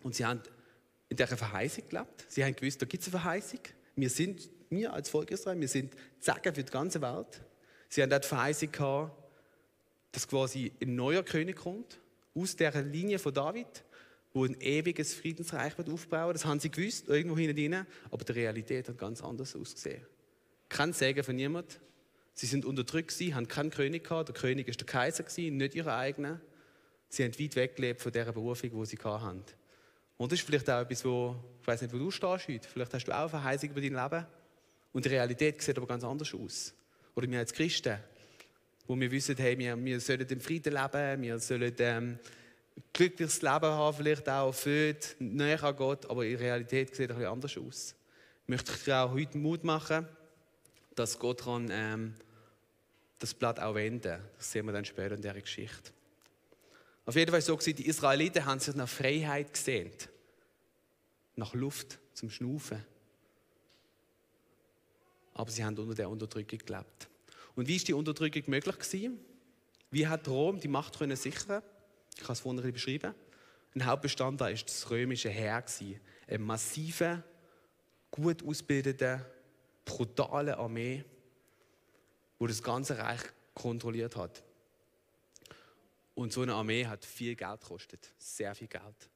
Und 0.03 0.15
sie 0.15 0.25
haben 0.25 0.41
in 1.09 1.17
dieser 1.17 1.37
Verheißung 1.37 1.89
gelebt. 1.89 2.25
Sie 2.29 2.45
haben 2.45 2.55
gewusst, 2.55 2.81
da 2.81 2.87
gibt 2.87 3.03
es 3.03 3.09
eine 3.09 3.21
Verheißung. 3.21 3.61
Wir 3.97 4.09
sind, 4.09 4.49
wir 4.71 4.93
als 4.93 5.11
Volk 5.11 5.33
Israel, 5.33 5.61
wir 5.61 5.69
sind 5.69 5.93
Sagen 6.21 6.55
für 6.55 6.63
die 6.63 6.71
ganze 6.71 7.03
Welt. 7.03 7.43
Sie 7.89 8.01
haben 8.01 8.13
auch 8.13 8.21
die 8.21 8.29
Verheißung 8.29 8.71
gehabt, 8.71 9.13
dass 10.13 10.29
quasi 10.29 10.73
ein 10.81 10.95
neuer 10.95 11.25
König 11.25 11.57
kommt, 11.57 11.99
aus 12.33 12.55
der 12.55 12.81
Linie 12.83 13.19
von 13.19 13.35
David, 13.35 13.85
wo 14.33 14.45
ein 14.45 14.61
ewiges 14.61 15.15
Friedensreich 15.15 15.77
wird 15.79 15.89
aufbauen. 15.89 16.33
Das 16.33 16.45
haben 16.45 16.61
sie 16.61 16.71
gewusst, 16.71 17.09
irgendwo 17.09 17.37
hinten 17.37 17.87
aber 18.13 18.25
die 18.25 18.33
Realität 18.33 18.89
hat 18.89 18.99
ganz 18.99 19.21
anders 19.21 19.57
ausgesehen. 19.57 20.07
Kein 20.69 20.93
Segen 20.93 21.25
von 21.25 21.35
niemand. 21.35 21.81
Sie 22.35 22.47
sind 22.47 22.65
unterdrückt, 22.65 23.11
sie 23.11 23.35
haben 23.35 23.49
keinen 23.49 23.71
König 23.71 24.05
gehabt. 24.05 24.29
Der 24.29 24.37
König 24.37 24.69
ist 24.69 24.79
der 24.79 24.87
Kaiser, 24.87 25.25
nicht 25.37 25.75
ihre 25.75 25.97
eigene. 25.97 26.41
Sie 27.11 27.25
haben 27.25 27.39
weit 27.39 27.57
weggelebt 27.57 28.01
von 28.01 28.13
dieser 28.13 28.33
Berufung, 28.33 28.71
die 28.71 28.87
sie 28.87 28.97
hatten. 28.97 29.45
Und 30.17 30.31
das 30.31 30.39
ist 30.39 30.47
vielleicht 30.47 30.71
auch 30.71 30.81
etwas, 30.81 31.05
wo, 31.05 31.35
ich 31.61 31.67
weiß 31.67 31.83
nicht, 31.83 31.93
wo 31.93 31.99
du 31.99 32.11
stehst 32.11 32.49
heute. 32.49 32.69
Vielleicht 32.69 32.95
hast 32.95 33.05
du 33.05 33.17
auch 33.17 33.29
Verheißung 33.29 33.71
über 33.71 33.81
dein 33.81 33.95
Leben. 33.95 34.27
Und 34.93 35.05
die 35.05 35.09
Realität 35.09 35.61
sieht 35.61 35.77
aber 35.77 35.89
ganz 35.89 36.05
anders 36.05 36.33
aus. 36.33 36.73
Oder 37.17 37.29
wir 37.29 37.41
als 37.41 37.53
Christen, 37.53 37.99
wo 38.87 38.99
wir 38.99 39.11
wissen, 39.11 39.37
hey, 39.37 39.59
wir, 39.59 39.77
wir 39.85 40.01
sollen 40.01 40.27
im 40.29 40.41
Frieden 40.41 40.73
leben, 40.73 41.23
wir 41.23 41.39
sollen 41.41 41.75
ähm, 41.79 42.19
glückliches 42.93 43.43
Leben 43.43 43.67
haben, 43.67 43.97
vielleicht 43.97 44.29
auch 44.29 44.49
erfüllt, 44.49 45.17
näher 45.19 45.63
an 45.65 45.77
Gott, 45.77 46.09
aber 46.09 46.25
die 46.25 46.35
Realität 46.35 46.95
sieht 46.95 47.11
ein 47.11 47.17
bisschen 47.17 47.33
anders 47.33 47.59
aus. 47.59 47.95
Ich 48.45 48.49
möchte 48.49 48.73
dir 48.85 48.99
auch 48.99 49.13
heute 49.13 49.37
Mut 49.37 49.65
machen, 49.65 50.07
dass 50.95 51.19
Gott 51.19 51.43
kann, 51.43 51.69
ähm, 51.73 52.15
das 53.19 53.35
Blatt 53.35 53.59
auch 53.59 53.75
wenden. 53.75 54.21
Das 54.37 54.53
sehen 54.53 54.67
wir 54.67 54.73
dann 54.73 54.85
später 54.85 55.15
in 55.15 55.23
dieser 55.23 55.41
Geschichte. 55.41 55.93
Auf 57.11 57.17
jeden 57.17 57.33
Fall 57.33 57.43
so 57.43 57.57
gewesen, 57.57 57.75
die 57.75 57.89
Israeliten 57.89 58.47
haben 58.47 58.61
sich 58.61 58.73
nach 58.77 58.89
Freiheit 58.89 59.53
gesehnt. 59.53 60.09
Nach 61.35 61.53
Luft 61.55 61.99
zum 62.15 62.31
Schnaufen. 62.31 62.87
Aber 65.35 65.51
sie 65.51 65.65
haben 65.65 65.77
unter 65.77 65.97
der 65.97 66.09
Unterdrückung 66.09 66.61
gelebt. 66.61 67.09
Und 67.57 67.67
wie 67.67 67.75
ist 67.75 67.89
die 67.89 67.95
Unterdrückung 67.95 68.45
möglich 68.47 68.79
gewesen? 68.79 69.19
Wie 69.91 70.07
hat 70.07 70.29
Rom 70.29 70.61
die 70.61 70.69
Macht 70.69 70.99
können 71.01 71.17
sichern? 71.17 71.65
Ich 72.17 72.23
kann 72.23 72.35
es 72.35 72.39
vorhin 72.39 72.73
beschreiben. 72.73 73.13
Ein 73.75 73.87
Hauptbestandteil 73.87 74.55
ist 74.55 74.69
das 74.69 74.89
römische 74.89 75.31
Heer 75.31 75.65
Eine 76.29 76.39
massive, 76.39 77.25
gut 78.13 78.45
ausgebildete, 78.47 79.27
brutale 79.85 80.57
Armee, 80.57 81.05
wo 82.39 82.47
das 82.47 82.63
ganze 82.63 82.99
Reich 82.99 83.23
kontrolliert 83.53 84.15
hat. 84.15 84.45
Und 86.15 86.33
so 86.33 86.43
eine 86.43 86.55
Armee 86.55 86.87
hat 86.87 87.05
viel 87.05 87.35
Geld 87.35 87.61
gekostet, 87.61 88.13
sehr 88.19 88.55
viel 88.55 88.69
Geld. 88.69 89.11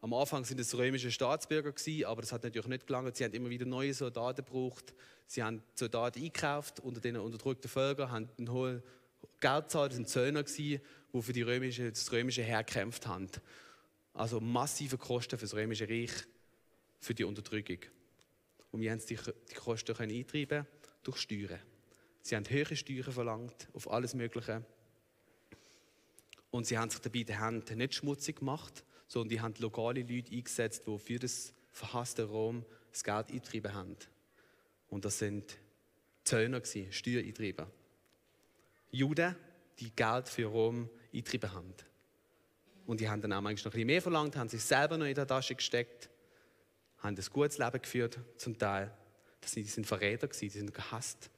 Am 0.00 0.14
Anfang 0.14 0.44
sind 0.44 0.60
es 0.60 0.76
römische 0.76 1.10
Staatsbürger 1.10 1.72
gewesen, 1.72 2.04
aber 2.04 2.20
das 2.20 2.32
hat 2.32 2.44
natürlich 2.44 2.68
nicht 2.68 2.86
gelangt. 2.86 3.16
Sie 3.16 3.24
haben 3.24 3.32
immer 3.32 3.50
wieder 3.50 3.66
neue 3.66 3.92
Soldaten 3.92 4.44
gebraucht. 4.44 4.94
Sie 5.26 5.42
haben 5.42 5.62
Soldaten 5.74 6.20
eingekauft 6.20 6.80
unter 6.80 7.00
den 7.00 7.16
unterdrückten 7.16 7.68
Völkern, 7.68 8.10
haben 8.10 8.28
einen 8.38 8.52
hohen 8.52 8.82
Geld 9.40 9.64
gezahlt. 9.64 9.92
Das 9.92 9.98
waren 9.98 10.06
Zöllner, 10.06 10.42
die 10.44 10.80
für 11.20 11.32
die 11.32 11.42
römische, 11.42 11.90
das 11.90 12.12
römische 12.12 12.42
Heer 12.42 12.62
gekämpft 12.62 13.06
haben. 13.06 13.28
Also 14.12 14.38
massive 14.38 14.98
Kosten 14.98 15.38
für 15.38 15.44
das 15.44 15.54
römische 15.54 15.88
Reich, 15.88 16.12
für 17.00 17.14
die 17.14 17.24
Unterdrückung. 17.24 17.78
Und 18.70 18.80
wir 18.80 18.90
haben 18.90 19.00
die, 19.00 19.18
die 19.50 19.54
Kosten 19.54 19.96
eintreiben 19.96 20.66
durch 21.02 21.18
Steuern. 21.18 21.58
Sie 22.22 22.36
haben 22.36 22.48
höhere 22.48 22.76
Steuern 22.76 23.12
verlangt 23.12 23.68
auf 23.72 23.90
alles 23.90 24.14
Mögliche. 24.14 24.64
Und 26.50 26.66
sie 26.66 26.78
haben 26.78 26.90
sich 26.90 27.00
dabei 27.00 27.22
die 27.22 27.38
Hände 27.38 27.76
nicht 27.76 27.94
schmutzig 27.94 28.36
gemacht, 28.36 28.84
sondern 29.08 29.28
die 29.28 29.40
haben 29.40 29.54
lokale 29.58 30.00
Leute 30.00 30.32
eingesetzt, 30.32 30.86
die 30.86 30.98
für 30.98 31.18
das 31.18 31.52
verhasste 31.70 32.24
Rom 32.24 32.64
das 32.90 33.04
Geld 33.04 33.28
eingetrieben 33.28 33.74
haben. 33.74 33.96
Und 34.88 35.04
das 35.04 35.18
sind 35.18 35.58
Zöllner, 36.24 36.62
Steuereintreiber. 36.64 37.70
Juden, 38.90 39.36
die 39.78 39.94
Geld 39.94 40.28
für 40.28 40.46
Rom 40.46 40.88
eingetrieben 41.12 41.52
haben. 41.52 41.74
Und 42.86 43.00
die 43.00 43.08
haben 43.08 43.20
dann 43.20 43.32
auch 43.32 43.40
manchmal 43.40 43.70
noch 43.70 43.74
ein 43.74 43.76
bisschen 43.76 43.86
mehr 43.86 44.02
verlangt, 44.02 44.36
haben 44.36 44.48
sich 44.48 44.62
selber 44.62 44.96
noch 44.96 45.06
in 45.06 45.14
der 45.14 45.26
Tasche 45.26 45.54
gesteckt, 45.54 46.08
haben 46.98 47.16
ein 47.16 47.24
gutes 47.32 47.58
Leben 47.58 47.82
geführt, 47.82 48.18
zum 48.36 48.56
Teil. 48.58 48.92
Das 49.40 49.52
sind, 49.52 49.64
die 49.64 49.70
sind 49.70 49.86
Verräter, 49.86 50.28
die 50.28 50.48
sind 50.48 50.72
gehasst, 50.72 51.30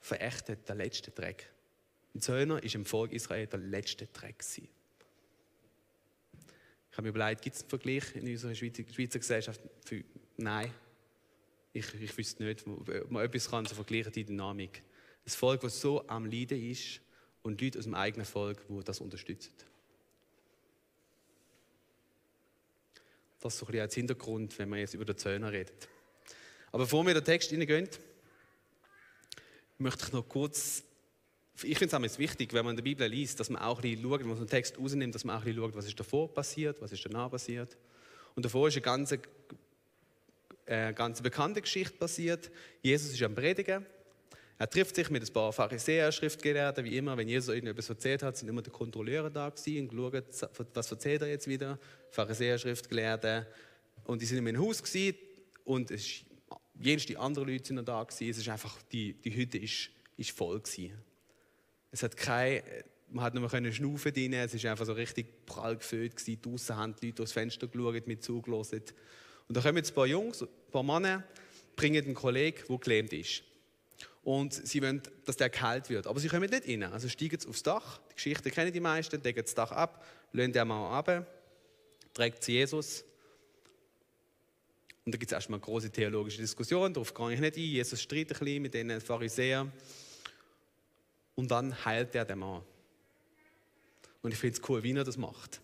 verächtet, 0.00 0.68
der 0.68 0.74
letzte 0.74 1.10
Dreck. 1.10 1.50
Zöllner 2.18 2.62
ist 2.62 2.74
im 2.74 2.84
Volk 2.84 3.12
Israel 3.12 3.46
der 3.46 3.60
letzte 3.60 4.06
Dreck. 4.06 4.38
Gewesen. 4.38 4.68
Ich 6.90 6.96
habe 6.96 7.02
mir 7.02 7.10
überlegt, 7.10 7.42
gibt 7.42 7.56
es 7.56 7.62
einen 7.62 7.70
Vergleich 7.70 8.16
in 8.16 8.28
unserer 8.28 8.54
Schweizer, 8.54 8.82
Schweizer 8.92 9.18
Gesellschaft? 9.18 9.60
Für, 9.84 10.02
nein. 10.36 10.72
Ich, 11.72 11.94
ich 11.94 12.16
wüsste 12.16 12.42
nicht, 12.42 12.66
ob 12.66 13.10
man 13.10 13.24
etwas 13.24 13.50
kann, 13.50 13.66
so 13.66 13.74
vergleichen, 13.74 14.10
die 14.12 14.24
Dynamik. 14.24 14.82
Ein 15.24 15.30
Volk, 15.30 15.60
das 15.60 15.80
so 15.80 16.08
am 16.08 16.26
Leiden 16.26 16.60
ist 16.70 17.00
und 17.42 17.60
Leute 17.60 17.78
aus 17.78 17.84
dem 17.84 17.94
eigenen 17.94 18.26
Volk, 18.26 18.66
die 18.68 18.84
das 18.84 19.00
unterstützen. 19.00 19.52
Das 23.40 23.54
ist 23.54 23.60
so 23.60 23.66
ein 23.66 23.68
bisschen 23.68 23.82
als 23.82 23.94
Hintergrund, 23.94 24.58
wenn 24.58 24.68
man 24.68 24.80
jetzt 24.80 24.94
über 24.94 25.04
den 25.04 25.16
Zöllner 25.16 25.52
redet. 25.52 25.88
Aber 26.72 26.84
bevor 26.84 27.04
wir 27.04 27.10
in 27.10 27.14
den 27.14 27.24
Text 27.24 27.50
hineingehen, 27.50 27.88
möchte 29.78 30.06
ich 30.06 30.12
noch 30.12 30.28
kurz 30.28 30.82
ich 31.62 31.78
finde 31.78 32.06
es 32.06 32.18
wichtig, 32.18 32.52
wenn 32.52 32.64
man 32.64 32.76
der 32.76 32.82
Bibel 32.82 33.08
liest, 33.08 33.40
dass 33.40 33.50
man 33.50 33.62
auch 33.62 33.78
ein 33.78 33.82
bisschen 33.82 34.02
schaut, 34.02 34.20
wenn 34.20 34.28
man 34.28 34.36
einen 34.36 34.46
Text 34.46 34.78
rausnimmt, 34.78 35.14
dass 35.14 35.24
man 35.24 35.36
auch 35.36 35.40
ein 35.40 35.44
bisschen 35.46 35.62
schaut, 35.62 35.76
was 35.76 35.86
ist 35.86 35.98
davor 35.98 36.32
passiert, 36.32 36.80
was 36.80 36.92
ist 36.92 37.04
danach 37.04 37.30
passiert. 37.30 37.76
Und 38.34 38.44
davor 38.44 38.68
ist 38.68 38.74
eine 38.74 38.82
ganz, 38.82 39.12
äh, 40.66 40.92
ganz 40.92 41.20
bekannte 41.22 41.60
Geschichte 41.60 41.96
passiert. 41.96 42.50
Jesus 42.82 43.12
ist 43.12 43.22
am 43.22 43.34
Predigen. 43.34 43.84
Er 44.60 44.68
trifft 44.68 44.96
sich 44.96 45.08
mit 45.08 45.22
ein 45.22 45.32
paar 45.32 45.52
Pharisäer, 45.52 46.10
Schriftgelehrten, 46.10 46.84
wie 46.84 46.96
immer. 46.96 47.16
Wenn 47.16 47.28
Jesus 47.28 47.54
irgendetwas 47.54 47.88
erzählt 47.88 48.24
hat, 48.24 48.36
sind 48.36 48.48
immer 48.48 48.62
die 48.62 48.70
Kontrolleure 48.70 49.30
da 49.30 49.50
gewesen 49.50 49.82
und 49.82 49.88
geschaut, 49.88 50.68
was 50.74 50.90
erzählt 50.90 51.22
er 51.22 51.28
jetzt 51.28 51.46
wieder. 51.46 51.78
Pharisäer, 52.10 52.58
Schriftgelehrte. 52.58 53.46
Und 54.04 54.20
die 54.20 54.26
sind 54.26 54.38
in 54.38 54.44
meinem 54.44 54.60
Haus 54.60 54.82
gewesen 54.82 55.16
und 55.64 55.90
es 55.90 56.02
ist, 56.02 56.24
jedes 56.80 57.06
die 57.06 57.16
anderen 57.16 57.48
Leute 57.48 57.66
sind 57.66 57.88
da 57.88 58.02
gewesen. 58.02 58.30
Es 58.30 58.38
ist 58.38 58.48
einfach, 58.48 58.82
die, 58.90 59.12
die 59.14 59.34
Hütte 59.34 59.58
ist, 59.58 59.90
ist 60.16 60.30
voll 60.32 60.60
gewesen. 60.60 60.92
Es 61.90 62.02
hat 62.02 62.16
kein, 62.16 62.62
man 63.10 63.24
hat 63.24 63.34
nur 63.34 63.48
mehr 63.48 63.72
schnaufen 63.72 64.12
drin, 64.12 64.32
es 64.34 64.62
war 64.62 64.70
einfach 64.70 64.86
so 64.86 64.92
richtig 64.92 65.46
prall 65.46 65.76
gefüllt 65.76 66.16
gewesen. 66.16 66.42
Draussen 66.42 66.76
haben 66.76 66.94
die 67.00 67.06
Leute 67.06 67.16
durchs 67.16 67.32
Fenster 67.32 67.66
geschaut, 67.66 68.06
mit 68.06 68.22
zugelassen. 68.22 68.82
Und 69.48 69.56
da 69.56 69.62
kommen 69.62 69.78
jetzt 69.78 69.92
ein 69.92 69.94
paar 69.94 70.06
Jungs, 70.06 70.42
ein 70.42 70.48
paar 70.70 70.82
Männer, 70.82 71.24
bringen 71.74 72.04
einen 72.04 72.14
Kollegen, 72.14 72.62
der 72.68 72.78
gelähmt 72.78 73.12
ist. 73.12 73.42
Und 74.22 74.52
sie 74.52 74.82
wollen, 74.82 75.00
dass 75.24 75.36
der 75.36 75.48
geheilt 75.48 75.88
wird. 75.88 76.06
Aber 76.06 76.20
sie 76.20 76.28
kommen 76.28 76.50
nicht 76.50 76.68
rein. 76.68 76.82
Also 76.82 77.08
steigen 77.08 77.40
sie 77.40 77.48
aufs 77.48 77.62
Dach. 77.62 77.98
Die 78.10 78.14
Geschichte 78.14 78.50
kennen 78.50 78.72
die 78.72 78.80
meisten. 78.80 79.22
Decken 79.22 79.42
das 79.42 79.54
Dach 79.54 79.72
ab, 79.72 80.04
lehnen 80.32 80.52
den 80.52 80.68
Mann 80.68 80.92
ab, 80.92 81.26
trägt 82.12 82.44
zu 82.44 82.52
Jesus. 82.52 83.04
Und 85.06 85.14
da 85.14 85.16
gibt 85.16 85.32
es 85.32 85.34
erstmal 85.34 85.58
eine 85.58 85.64
große 85.64 85.90
theologische 85.90 86.42
Diskussion. 86.42 86.92
Darauf 86.92 87.14
gehe 87.14 87.32
ich 87.32 87.40
nicht 87.40 87.56
ein. 87.56 87.62
Jesus 87.62 88.02
streitet 88.02 88.36
ein 88.36 88.44
bisschen 88.44 88.62
mit 88.62 88.74
den 88.74 89.00
Pharisäern. 89.00 89.72
Und 91.38 91.52
dann 91.52 91.84
heilt 91.84 92.16
er 92.16 92.24
den 92.24 92.40
Mann. 92.40 92.62
Und 94.22 94.32
ich 94.32 94.38
finde 94.40 94.58
es 94.58 94.68
cool, 94.68 94.82
wie 94.82 94.92
er 94.92 95.04
das 95.04 95.16
macht. 95.16 95.60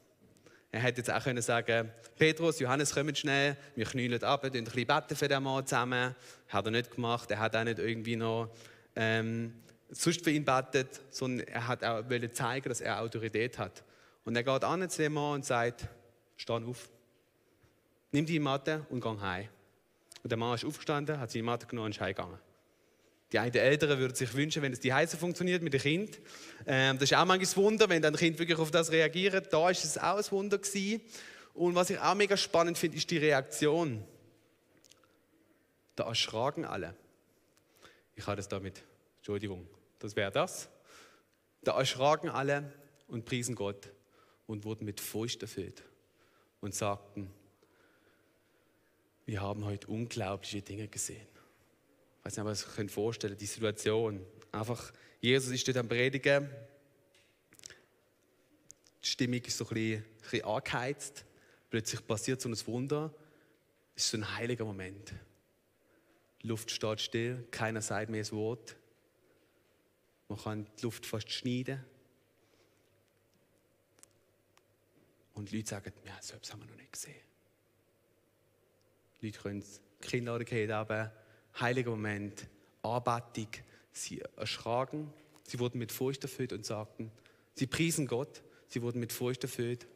Er 0.70 0.78
hätte 0.78 0.98
jetzt 1.00 1.10
auch 1.10 1.24
können 1.24 1.42
sagen 1.42 1.90
Petrus, 2.16 2.60
Johannes, 2.60 2.94
kommt 2.94 3.18
schnell, 3.18 3.56
wir 3.74 3.84
knüllen 3.84 4.22
ab, 4.22 4.44
wir 4.44 4.52
ein 4.52 4.62
bisschen 4.62 4.86
beten 4.86 5.16
für 5.16 5.26
den 5.26 5.42
Mann 5.42 5.66
zusammen. 5.66 6.14
Hat 6.46 6.64
er 6.64 6.70
nicht 6.70 6.92
gemacht, 6.92 7.28
er 7.32 7.40
hat 7.40 7.56
auch 7.56 7.64
nicht 7.64 7.80
irgendwie 7.80 8.14
noch 8.14 8.54
ähm, 8.94 9.52
sonst 9.90 10.22
für 10.22 10.30
ihn 10.30 10.44
betet, 10.44 11.00
sondern 11.10 11.48
er 11.48 11.66
hat 11.66 11.82
auch 11.82 12.04
zeigen, 12.34 12.68
dass 12.68 12.80
er 12.80 13.00
Autorität 13.00 13.58
hat. 13.58 13.82
Und 14.24 14.36
er 14.36 14.44
geht 14.44 14.62
an 14.62 14.88
zu 14.88 15.02
dem 15.02 15.14
Mann 15.14 15.34
und 15.34 15.44
sagt, 15.44 15.88
steh 16.36 16.52
auf, 16.52 16.88
nimm 18.12 18.26
die 18.26 18.38
Matte 18.38 18.86
und 18.90 19.00
geh 19.00 19.18
heim. 19.20 19.48
Und 20.22 20.30
der 20.30 20.38
Mann 20.38 20.54
ist 20.54 20.64
aufgestanden, 20.64 21.18
hat 21.18 21.32
seine 21.32 21.42
Matte 21.42 21.66
genommen 21.66 21.86
und 21.86 21.96
ist 21.96 22.00
heimgegangen. 22.00 22.38
Die 23.32 23.38
einen 23.38 23.54
Eltern 23.54 23.98
würden 23.98 24.14
sich 24.14 24.32
wünschen, 24.34 24.62
wenn 24.62 24.72
es 24.72 24.80
die 24.80 24.92
Heise 24.92 25.16
funktioniert 25.16 25.62
mit 25.62 25.72
dem 25.72 25.80
Kind. 25.80 26.20
Ähm, 26.66 26.98
das 26.98 27.10
ist 27.10 27.16
auch 27.16 27.24
manchmal 27.24 27.48
ein 27.48 27.56
Wunder, 27.56 27.88
wenn 27.88 28.02
dann 28.02 28.16
Kind 28.16 28.38
wirklich 28.38 28.58
auf 28.58 28.70
das 28.70 28.92
reagiert. 28.92 29.52
Da 29.52 29.70
ist 29.70 29.84
es 29.84 29.98
auch 29.98 30.16
ein 30.16 30.30
Wunder 30.30 30.58
gewesen. 30.58 31.00
Und 31.54 31.74
was 31.74 31.90
ich 31.90 31.98
auch 31.98 32.14
mega 32.14 32.36
spannend 32.36 32.78
finde, 32.78 32.96
ist 32.96 33.10
die 33.10 33.18
Reaktion. 33.18 34.04
Da 35.96 36.04
erschraken 36.04 36.64
alle. 36.64 36.94
Ich 38.16 38.26
habe 38.26 38.36
das 38.36 38.48
damit. 38.48 38.82
Entschuldigung, 39.18 39.66
das 39.98 40.16
wäre 40.16 40.30
das. 40.30 40.68
Da 41.62 41.78
erschraken 41.78 42.28
alle 42.28 42.72
und 43.08 43.24
priesen 43.24 43.54
Gott 43.54 43.90
und 44.46 44.64
wurden 44.64 44.84
mit 44.84 45.00
Furcht 45.00 45.42
erfüllt 45.42 45.82
und 46.60 46.74
sagten, 46.74 47.30
wir 49.26 49.40
haben 49.40 49.64
heute 49.64 49.86
unglaubliche 49.86 50.60
Dinge 50.60 50.88
gesehen. 50.88 51.26
Ich 52.26 52.38
weiß 52.38 52.38
nicht, 52.38 52.66
ob 52.66 52.78
ihr 52.78 52.88
vorstellen 52.88 53.32
könnt, 53.32 53.40
die 53.42 53.46
Situation. 53.46 54.26
Einfach, 54.50 54.94
Jesus 55.20 55.52
ist 55.52 55.68
dort 55.68 55.76
am 55.76 55.88
Predigen. 55.88 56.48
Die 59.02 59.06
Stimmung 59.06 59.42
ist 59.42 59.58
so 59.58 59.66
ein 59.66 59.74
bisschen, 59.74 60.02
ein 60.02 60.20
bisschen 60.22 60.44
angeheizt. 60.44 61.24
Plötzlich 61.68 62.06
passiert 62.06 62.40
so 62.40 62.48
ein 62.48 62.66
Wunder. 62.66 63.14
Es 63.94 64.06
ist 64.06 64.10
so 64.12 64.16
ein 64.16 64.36
heiliger 64.36 64.64
Moment. 64.64 65.12
Die 66.42 66.46
Luft 66.46 66.70
steht 66.70 67.02
still, 67.02 67.46
keiner 67.50 67.82
sagt 67.82 68.08
mehr 68.08 68.24
ein 68.24 68.32
Wort. 68.32 68.74
Man 70.28 70.38
kann 70.38 70.66
die 70.78 70.82
Luft 70.82 71.04
fast 71.04 71.30
schneiden. 71.30 71.84
Und 75.34 75.50
die 75.50 75.58
Leute 75.58 75.68
sagen, 75.68 75.92
ja, 76.06 76.16
etwas 76.16 76.52
haben 76.52 76.62
wir 76.62 76.68
noch 76.68 76.76
nicht 76.76 76.92
gesehen. 76.92 77.20
Die 79.20 79.26
Leute 79.26 79.40
können 79.40 79.62
die 80.38 80.44
gehen, 80.46 80.70
aber 80.70 81.12
heiliger 81.60 81.90
Moment, 81.90 82.46
Anbetung. 82.82 83.48
Sie 83.92 84.20
erschraken, 84.36 85.12
sie 85.44 85.58
wurden 85.58 85.78
mit 85.78 85.92
Furcht 85.92 86.22
erfüllt 86.24 86.52
und 86.52 86.66
sagten, 86.66 87.12
sie 87.54 87.66
priesen 87.66 88.06
Gott, 88.06 88.42
sie 88.66 88.82
wurden 88.82 88.98
mit 88.98 89.12
Furcht 89.12 89.44
erfüllt 89.44 89.86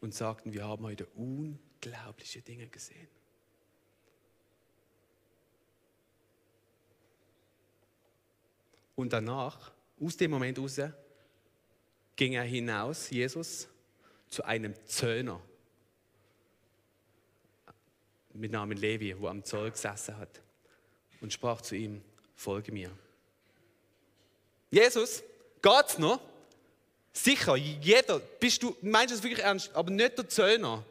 und 0.00 0.14
sagten, 0.14 0.52
wir 0.52 0.64
haben 0.64 0.84
heute 0.84 1.06
unglaubliche 1.16 2.42
Dinge 2.42 2.68
gesehen. 2.68 3.08
Und 8.94 9.12
danach, 9.12 9.72
aus 10.00 10.16
dem 10.16 10.30
Moment 10.30 10.58
raus, 10.58 10.80
ging 12.16 12.34
er 12.34 12.44
hinaus, 12.44 13.10
Jesus, 13.10 13.68
zu 14.28 14.44
einem 14.44 14.74
Zöllner 14.86 15.40
mit 18.32 18.52
Namen 18.52 18.76
Levi, 18.76 19.18
wo 19.18 19.26
am 19.28 19.42
Zoll 19.44 19.70
gesessen 19.70 20.16
hat 20.16 20.40
und 21.20 21.32
sprach 21.32 21.60
zu 21.60 21.74
ihm, 21.74 22.02
folge 22.36 22.72
mir. 22.72 22.90
Jesus, 24.70 25.22
geht's 25.62 25.98
noch? 25.98 26.20
Sicher, 27.12 27.56
jeder, 27.56 28.20
bist 28.20 28.62
du, 28.62 28.76
meinst 28.82 29.10
du 29.10 29.14
das 29.16 29.24
wirklich 29.24 29.44
ernst, 29.44 29.74
aber 29.74 29.90
nicht 29.90 30.16
der 30.18 30.28
Zöllner. 30.28 30.84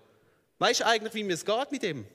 Weißt 0.60 0.82
du 0.82 0.86
eigentlich, 0.86 1.14
wie 1.14 1.24
mir 1.24 1.34
es 1.34 1.46
geht 1.46 1.72
mit 1.72 1.84
ihm? 1.84 2.06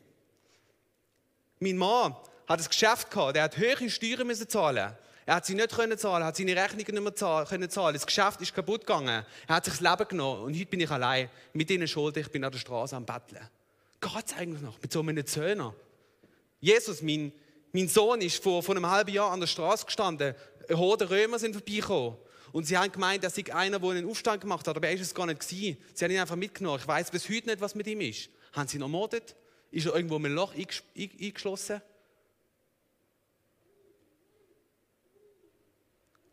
Mein 1.61 1.77
Mann 1.77 2.17
hat 2.49 2.61
ein 2.61 2.67
Geschäft 2.67 3.11
gehabt, 3.11 3.37
der 3.37 3.45
hat 3.45 3.57
höhere 3.57 3.89
Steuern 3.89 4.27
müssen 4.27 4.49
zahlen. 4.49 4.97
Er 5.25 5.37
hat 5.37 5.47
sie 5.47 5.55
nicht 5.55 5.71
können 5.71 5.97
zahlen, 5.97 6.25
hat 6.25 6.37
seine 6.37 6.57
Rechnungen 6.57 6.95
nicht 6.95 7.01
mehr 7.01 7.15
zahlen, 7.15 7.47
können 7.47 7.71
zahlen. 7.71 7.95
Das 7.95 8.05
Geschäft 8.05 8.41
ist 8.41 8.55
kaputt 8.55 8.81
gegangen. 8.81 9.25
Er 9.47 9.55
hat 9.55 9.65
sich 9.65 9.75
das 9.75 9.81
Leben 9.81 10.09
genommen 10.09 10.43
und 10.43 10.55
heute 10.55 10.67
bin 10.67 10.81
ich 10.81 10.91
allein 10.91 11.31
mit 11.53 11.71
ihnen 11.71 11.87
schuld. 11.87 12.17
Ich 12.17 12.29
bin 12.31 12.43
an 12.45 12.51
der 12.51 12.59
Straße 12.59 12.97
am 12.97 13.07
Betteln. 13.07 13.49
Geht's 14.01 14.35
eigentlich 14.35 14.63
noch 14.63 14.83
mit 14.83 14.93
so 14.93 15.01
einem 15.01 15.25
Zöllner? 15.25 15.75
Jesus, 16.61 17.03
mein, 17.03 17.33
mein 17.73 17.89
Sohn 17.89 18.21
ist 18.21 18.43
vor, 18.43 18.63
vor 18.63 18.77
einem 18.77 18.89
halben 18.89 19.13
Jahr 19.13 19.31
an 19.31 19.41
der 19.41 19.47
Straße 19.47 19.87
gestanden. 19.87 20.35
Horde 20.71 21.11
Römer 21.11 21.39
sind 21.39 21.55
vorbeigekommen. 21.55 22.19
Und 22.53 22.67
sie 22.67 22.77
haben 22.77 22.93
gemeint, 22.93 23.25
dass 23.25 23.35
sei 23.35 23.53
einer, 23.53 23.79
der 23.81 23.91
einen 23.91 24.09
Aufstand 24.09 24.43
gemacht 24.43 24.69
hat, 24.69 24.77
aber 24.77 24.87
er 24.87 24.93
ist 24.93 25.01
es 25.01 25.15
gar 25.15 25.27
nicht 25.27 25.41
gewesen. 25.41 25.79
Sie 25.95 26.05
haben 26.05 26.13
ihn 26.13 26.21
einfach 26.21 26.37
mitgenommen. 26.37 26.79
Ich 26.79 26.87
weiß 26.87 27.11
bis 27.11 27.29
heute 27.31 27.49
nicht, 27.49 27.61
was 27.63 27.75
mit 27.75 27.87
ihm 27.87 28.03
ist. 28.03 28.29
Haben 28.53 28.69
sie 28.69 28.77
ihn 28.77 28.83
ermordet? 28.83 29.35
Ist 29.71 29.87
er 29.87 29.95
irgendwo 29.95 30.17
in 30.17 30.27
einem 30.27 30.35
Loch 30.35 30.53
eingeschlossen? 30.55 31.81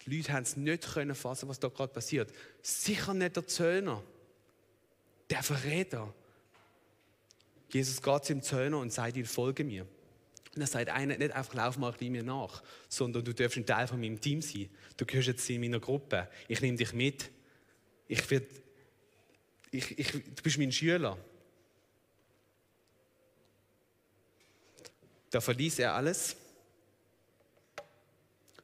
Die 0.05 0.17
Leute 0.17 0.34
haben 0.34 0.43
es 0.43 0.58
nicht 0.58 0.93
können 0.93 1.15
fassen, 1.15 1.48
was 1.48 1.60
da 1.60 1.69
gerade 1.69 1.93
passiert. 1.93 2.34
Sicher 2.62 3.13
nicht 3.13 3.38
der 3.38 3.48
Zöllner, 3.48 4.03
der 5.29 5.41
Verräter. 5.41 6.13
Jesus 7.72 8.01
geht 8.01 8.25
zum 8.25 8.41
Zöllner 8.41 8.79
und 8.79 8.91
sagt 8.91 9.15
ihm, 9.15 9.25
folge 9.25 9.63
mir. 9.63 9.88
Und 10.55 10.61
er 10.61 10.67
sagt 10.67 10.89
einer 10.89 11.17
nicht 11.17 11.31
einfach, 11.31 11.53
lauf 11.53 11.77
mal 11.77 11.93
ein 11.99 12.11
mir 12.11 12.23
nach, 12.23 12.63
sondern 12.87 13.23
du 13.23 13.33
darfst 13.33 13.57
ein 13.57 13.65
Teil 13.65 13.87
von 13.87 13.99
meinem 13.99 14.19
Team 14.19 14.41
sein. 14.41 14.69
Du 14.97 15.05
gehörst 15.05 15.27
jetzt 15.27 15.49
in 15.49 15.61
meiner 15.61 15.79
Gruppe. 15.79 16.27
Ich 16.47 16.61
nehme 16.61 16.77
dich 16.77 16.93
mit. 16.93 17.29
Ich 18.07 18.29
werd, 18.31 18.49
ich, 19.71 19.97
ich, 19.99 20.11
du 20.11 20.41
bist 20.41 20.57
mein 20.57 20.71
Schüler. 20.71 21.17
Da 25.29 25.41
verließ 25.41 25.79
er 25.79 25.93
alles, 25.93 26.35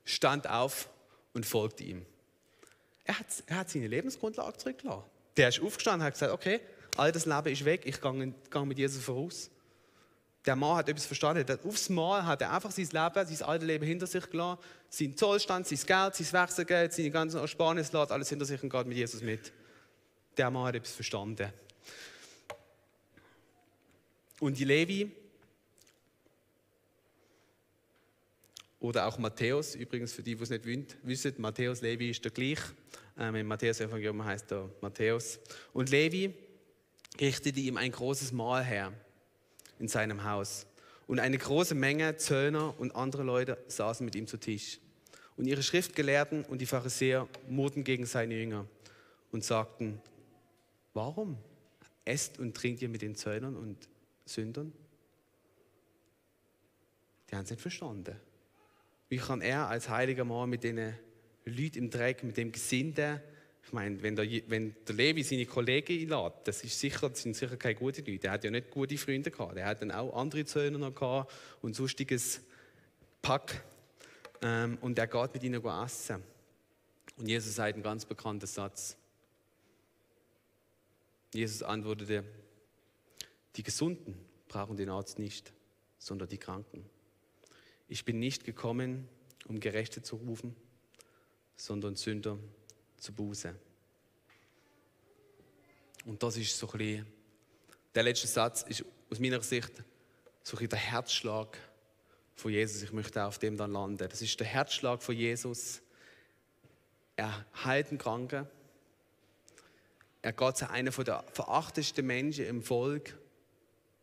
stand 0.03 0.49
auf 0.49 0.89
und 1.33 1.45
folgte 1.45 1.83
ihm. 1.83 2.05
Er 3.03 3.19
hat, 3.19 3.27
er 3.45 3.57
hat 3.57 3.69
seine 3.69 3.87
Lebensgrundlage 3.87 4.57
zurückgelassen. 4.57 5.03
Der 5.37 5.49
ist 5.49 5.61
aufgestanden 5.61 6.01
und 6.01 6.05
hat 6.07 6.13
gesagt, 6.13 6.31
okay, 6.31 6.59
all 6.97 7.11
das 7.11 7.27
Leben 7.27 7.47
ist 7.47 7.65
weg, 7.65 7.81
ich 7.85 8.01
gehe 8.01 8.65
mit 8.65 8.77
Jesus 8.79 9.03
voraus. 9.03 9.51
Der 10.45 10.55
Mann 10.55 10.77
hat 10.77 10.89
etwas 10.89 11.05
verstanden. 11.05 11.45
Aufs 11.63 11.89
Mal 11.89 12.25
hat 12.25 12.41
er 12.41 12.53
einfach 12.53 12.71
sein 12.71 12.85
Leben, 12.85 13.35
sein 13.35 13.47
altes 13.47 13.67
Leben 13.67 13.85
hinter 13.85 14.05
sich 14.05 14.29
gelassen, 14.29 14.61
seinen 14.89 15.17
Zollstand, 15.17 15.67
sein 15.67 15.79
Geld, 15.85 16.15
sein 16.15 16.41
Wechselgeld, 16.41 16.93
seine 16.93 17.11
ganzen 17.11 17.39
Ersparnisse, 17.39 17.97
alles 17.97 18.29
hinter 18.29 18.45
sich 18.45 18.61
und 18.61 18.69
geht 18.69 18.85
mit 18.85 18.97
Jesus 18.97 19.21
mit. 19.21 19.51
Der 20.37 20.51
Mann 20.51 20.65
hat 20.65 20.75
etwas 20.75 20.93
verstanden. 20.93 21.51
Und 24.39 24.57
die 24.59 24.65
Levi, 24.65 25.11
oder 28.79 29.07
auch 29.07 29.17
Matthäus, 29.17 29.73
übrigens 29.73 30.13
für 30.13 30.21
die, 30.21 30.35
die 30.35 30.43
es 30.43 30.49
nicht 30.49 30.65
wissen, 31.03 31.33
Matthäus, 31.37 31.81
Levi 31.81 32.11
ist 32.11 32.23
der 32.23 32.31
gleich. 32.31 32.59
Ähm, 33.17 33.35
Im 33.35 33.47
Matthäus-Evangelium 33.47 34.23
heißt 34.23 34.51
er 34.51 34.69
Matthäus. 34.81 35.39
Und 35.73 35.89
Levi 35.89 36.35
richtete 37.19 37.59
ihm 37.61 37.77
ein 37.77 37.91
großes 37.91 38.31
Mahl 38.31 38.63
her 38.63 38.93
in 39.79 39.87
seinem 39.87 40.23
Haus. 40.23 40.65
Und 41.07 41.19
eine 41.19 41.37
große 41.37 41.75
Menge 41.75 42.17
Zöllner 42.17 42.79
und 42.79 42.95
andere 42.95 43.23
Leute 43.23 43.57
saßen 43.67 44.03
mit 44.03 44.15
ihm 44.15 44.27
zu 44.27 44.37
Tisch. 44.37 44.79
Und 45.37 45.45
ihre 45.45 45.63
Schriftgelehrten 45.63 46.45
und 46.45 46.59
die 46.59 46.65
Pharisäer 46.65 47.27
murrten 47.47 47.83
gegen 47.83 48.05
seine 48.05 48.35
Jünger 48.35 48.65
und 49.31 49.43
sagten, 49.43 50.01
warum 50.93 51.37
esst 52.05 52.39
und 52.39 52.55
trinkt 52.55 52.81
ihr 52.81 52.89
mit 52.89 53.01
den 53.01 53.15
Zöllnern 53.15 53.55
und 53.55 53.77
Sündern? 54.25 54.71
Die 57.29 57.35
haben 57.35 57.43
es 57.43 57.49
nicht 57.49 57.61
verstanden. 57.61 58.15
Wie 59.09 59.17
kann 59.17 59.41
er 59.41 59.67
als 59.67 59.89
heiliger 59.89 60.23
Mann 60.23 60.49
mit 60.49 60.63
den 60.63 60.95
Leuten 61.45 61.77
im 61.77 61.89
Dreck, 61.89 62.23
mit 62.23 62.37
dem 62.37 62.51
Gesinde, 62.51 63.21
ich 63.65 63.73
meine, 63.73 64.01
wenn 64.03 64.15
der, 64.15 64.27
wenn 64.47 64.75
der 64.87 64.95
Levi 64.95 65.23
seine 65.23 65.47
Kollegen 65.47 65.91
einlädt, 65.93 66.33
das, 66.43 66.63
ist 66.63 66.79
sicher, 66.79 67.09
das 67.09 67.23
sind 67.23 67.35
sicher 67.35 67.57
keine 67.57 67.73
guten 67.73 68.05
Leute. 68.05 68.27
Er 68.27 68.33
hat 68.33 68.43
ja 68.43 68.51
nicht 68.51 68.69
gute 68.69 68.95
Freunde 68.95 69.31
gehabt. 69.31 69.57
Er 69.57 69.65
hat 69.65 69.81
dann 69.81 69.91
auch 69.91 70.15
andere 70.15 70.45
Söhne 70.45 70.77
noch 70.77 70.93
gehabt 70.93 71.33
und 71.61 71.75
sonstiges 71.75 72.41
Pack. 73.23 73.63
Ähm, 74.43 74.77
und 74.81 74.99
er 74.99 75.07
geht 75.07 75.33
mit 75.33 75.43
ihnen 75.43 75.65
essen. 75.65 76.23
Und 77.17 77.27
Jesus 77.27 77.55
sagt 77.55 77.73
einen 77.73 77.81
ganz 77.81 78.05
bekannten 78.05 78.45
Satz. 78.45 78.97
Jesus 81.33 81.63
antwortete, 81.63 82.23
die 83.55 83.63
Gesunden 83.63 84.15
brauchen 84.47 84.77
den 84.77 84.89
Arzt 84.89 85.17
nicht, 85.17 85.53
sondern 85.97 86.29
die 86.29 86.37
Kranken. 86.37 86.85
Ich 87.87 88.05
bin 88.05 88.19
nicht 88.19 88.43
gekommen, 88.43 89.07
um 89.47 89.59
Gerechte 89.59 90.03
zu 90.03 90.17
rufen, 90.17 90.55
sondern 91.55 91.95
Sünder 91.95 92.37
zur 92.97 93.15
Buße. 93.15 93.55
Und 96.05 96.21
das 96.21 96.37
ist 96.37 96.57
so 96.57 96.71
ein 96.71 96.77
bisschen, 96.77 97.05
der 97.93 98.03
letzte 98.03 98.27
Satz 98.27 98.63
ist 98.63 98.85
aus 99.09 99.19
meiner 99.19 99.41
Sicht 99.41 99.71
so 100.43 100.55
ein 100.55 100.59
bisschen 100.59 100.69
der 100.69 100.79
Herzschlag 100.79 101.57
von 102.35 102.51
Jesus. 102.51 102.83
Ich 102.83 102.93
möchte 102.93 103.23
auf 103.23 103.39
dem 103.39 103.57
dann 103.57 103.73
landen. 103.73 104.07
Das 104.07 104.21
ist 104.21 104.39
der 104.39 104.47
Herzschlag 104.47 105.01
von 105.01 105.15
Jesus. 105.15 105.81
Er 107.15 107.45
heilt 107.63 107.91
den 107.91 107.97
Kranken. 107.97 108.47
Er 110.21 110.33
geht 110.33 110.57
zu 110.57 110.69
einem 110.69 110.93
der 111.03 111.23
verachtesten 111.33 112.05
Menschen 112.05 112.45
im 112.45 112.61
Volk 112.61 113.17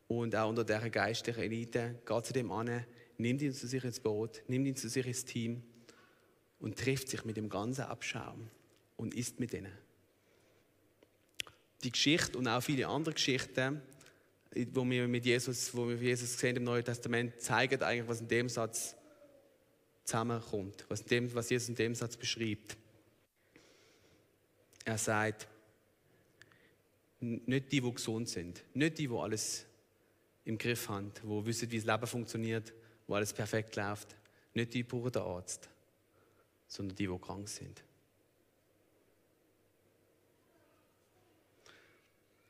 und 0.07 0.35
auch 0.35 0.49
unter 0.49 0.63
der 0.63 0.89
geistlichen 0.89 1.41
Elite. 1.41 1.99
Geht 2.05 2.25
zu 2.25 2.33
dem 2.33 2.51
an, 2.51 2.85
nimmt 3.17 3.41
ihn 3.41 3.53
zu 3.53 3.67
sich 3.67 3.83
ins 3.83 3.99
Boot, 3.99 4.41
nimmt 4.47 4.67
ihn 4.67 4.75
zu 4.75 4.89
sich 4.89 5.05
ins 5.05 5.25
Team 5.25 5.63
und 6.59 6.77
trifft 6.77 7.09
sich 7.09 7.23
mit 7.25 7.37
dem 7.37 7.49
ganzen 7.49 7.83
Abschaum 7.83 8.49
und 8.95 9.13
isst 9.13 9.39
mit 9.39 9.53
ihnen. 9.53 9.82
Die 11.83 11.91
Geschichte 11.91 12.37
und 12.37 12.47
auch 12.47 12.61
viele 12.61 12.87
andere 12.87 13.13
Geschichten, 13.13 13.81
wo 14.71 14.89
wir 14.89 15.07
mit 15.07 15.25
Jesus, 15.25 15.75
wo 15.75 15.87
wir 15.87 15.95
Jesus 15.95 16.37
sehen 16.37 16.55
im 16.55 16.63
Neuen 16.63 16.85
Testament, 16.85 17.41
zeigen 17.41 17.81
eigentlich, 17.81 18.07
was 18.07 18.21
in 18.21 18.27
dem 18.27 18.49
Satz 18.49 18.95
zusammenkommt, 20.03 20.85
was, 20.89 21.01
in 21.01 21.07
dem, 21.07 21.35
was 21.35 21.49
Jesus 21.49 21.69
in 21.69 21.75
dem 21.75 21.95
Satz 21.95 22.17
beschreibt. 22.17 22.77
Er 24.85 24.97
sagt, 24.97 25.47
nicht 27.19 27.71
die, 27.71 27.81
die 27.81 27.93
gesund 27.93 28.27
sind, 28.29 28.63
nicht 28.73 28.97
die, 28.97 29.07
die 29.07 29.15
alles 29.15 29.65
im 30.45 30.57
Griff 30.57 30.89
haben, 30.89 31.11
die 31.23 31.45
wissen, 31.45 31.71
wie 31.71 31.77
das 31.79 31.85
Leben 31.85 32.07
funktioniert, 32.07 32.73
wo 33.07 33.15
alles 33.15 33.33
perfekt 33.33 33.75
läuft, 33.75 34.15
nicht 34.53 34.73
die 34.73 34.83
brauchen 34.83 35.11
den 35.11 35.21
Arzt, 35.21 35.69
sondern 36.67 36.95
die, 36.95 37.07
die 37.07 37.17
krank 37.17 37.47
sind. 37.47 37.83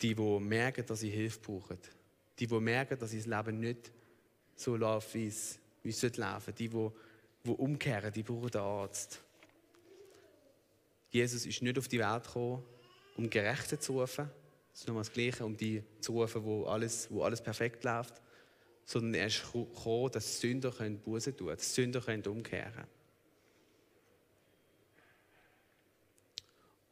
Die, 0.04 0.14
die 0.14 0.40
merken, 0.40 0.86
dass 0.86 1.00
sie 1.00 1.10
Hilfe 1.10 1.40
brauchen. 1.40 1.80
Die, 2.38 2.46
die 2.46 2.60
merken, 2.60 3.00
dass 3.00 3.14
ihr 3.14 3.26
Leben 3.26 3.60
nicht 3.62 3.92
so 4.54 4.76
läuft, 4.76 5.14
wie 5.14 5.28
es, 5.28 5.58
wie 5.82 5.90
es. 5.90 6.00
Die, 6.02 6.12
die, 6.12 6.70
die 6.70 7.50
umkehren, 7.50 8.12
die 8.12 8.22
brauchen 8.22 8.52
den 8.52 8.62
Arzt. 8.62 9.22
Jesus 11.10 11.46
ist 11.46 11.62
nicht 11.62 11.78
auf 11.80 11.88
die 11.88 12.00
Welt 12.00 12.26
gekommen, 12.26 12.64
um 13.16 13.30
Gerechte 13.30 13.80
zu 13.80 14.00
rufen. 14.00 14.30
Das 14.72 14.82
ist 14.82 14.88
nochmal 14.88 15.04
das 15.04 15.14
Gleiche, 15.14 15.46
um 15.46 15.56
die 15.56 15.82
zu 16.02 16.12
rufen, 16.14 16.44
wo 16.44 16.66
alles, 16.66 17.08
wo 17.10 17.24
alles 17.24 17.42
perfekt 17.42 17.84
läuft. 17.86 18.22
Sondern 18.86 19.14
er 19.14 19.28
ist 19.28 19.44
gekommen, 19.54 20.12
dass 20.12 20.42
Sünder 20.42 20.72
Buße 20.72 21.36
tun 21.36 21.48
können, 21.48 21.58
dass 21.58 21.74
Sünder 21.74 22.02
umkehren 22.28 22.74
können. 22.74 23.03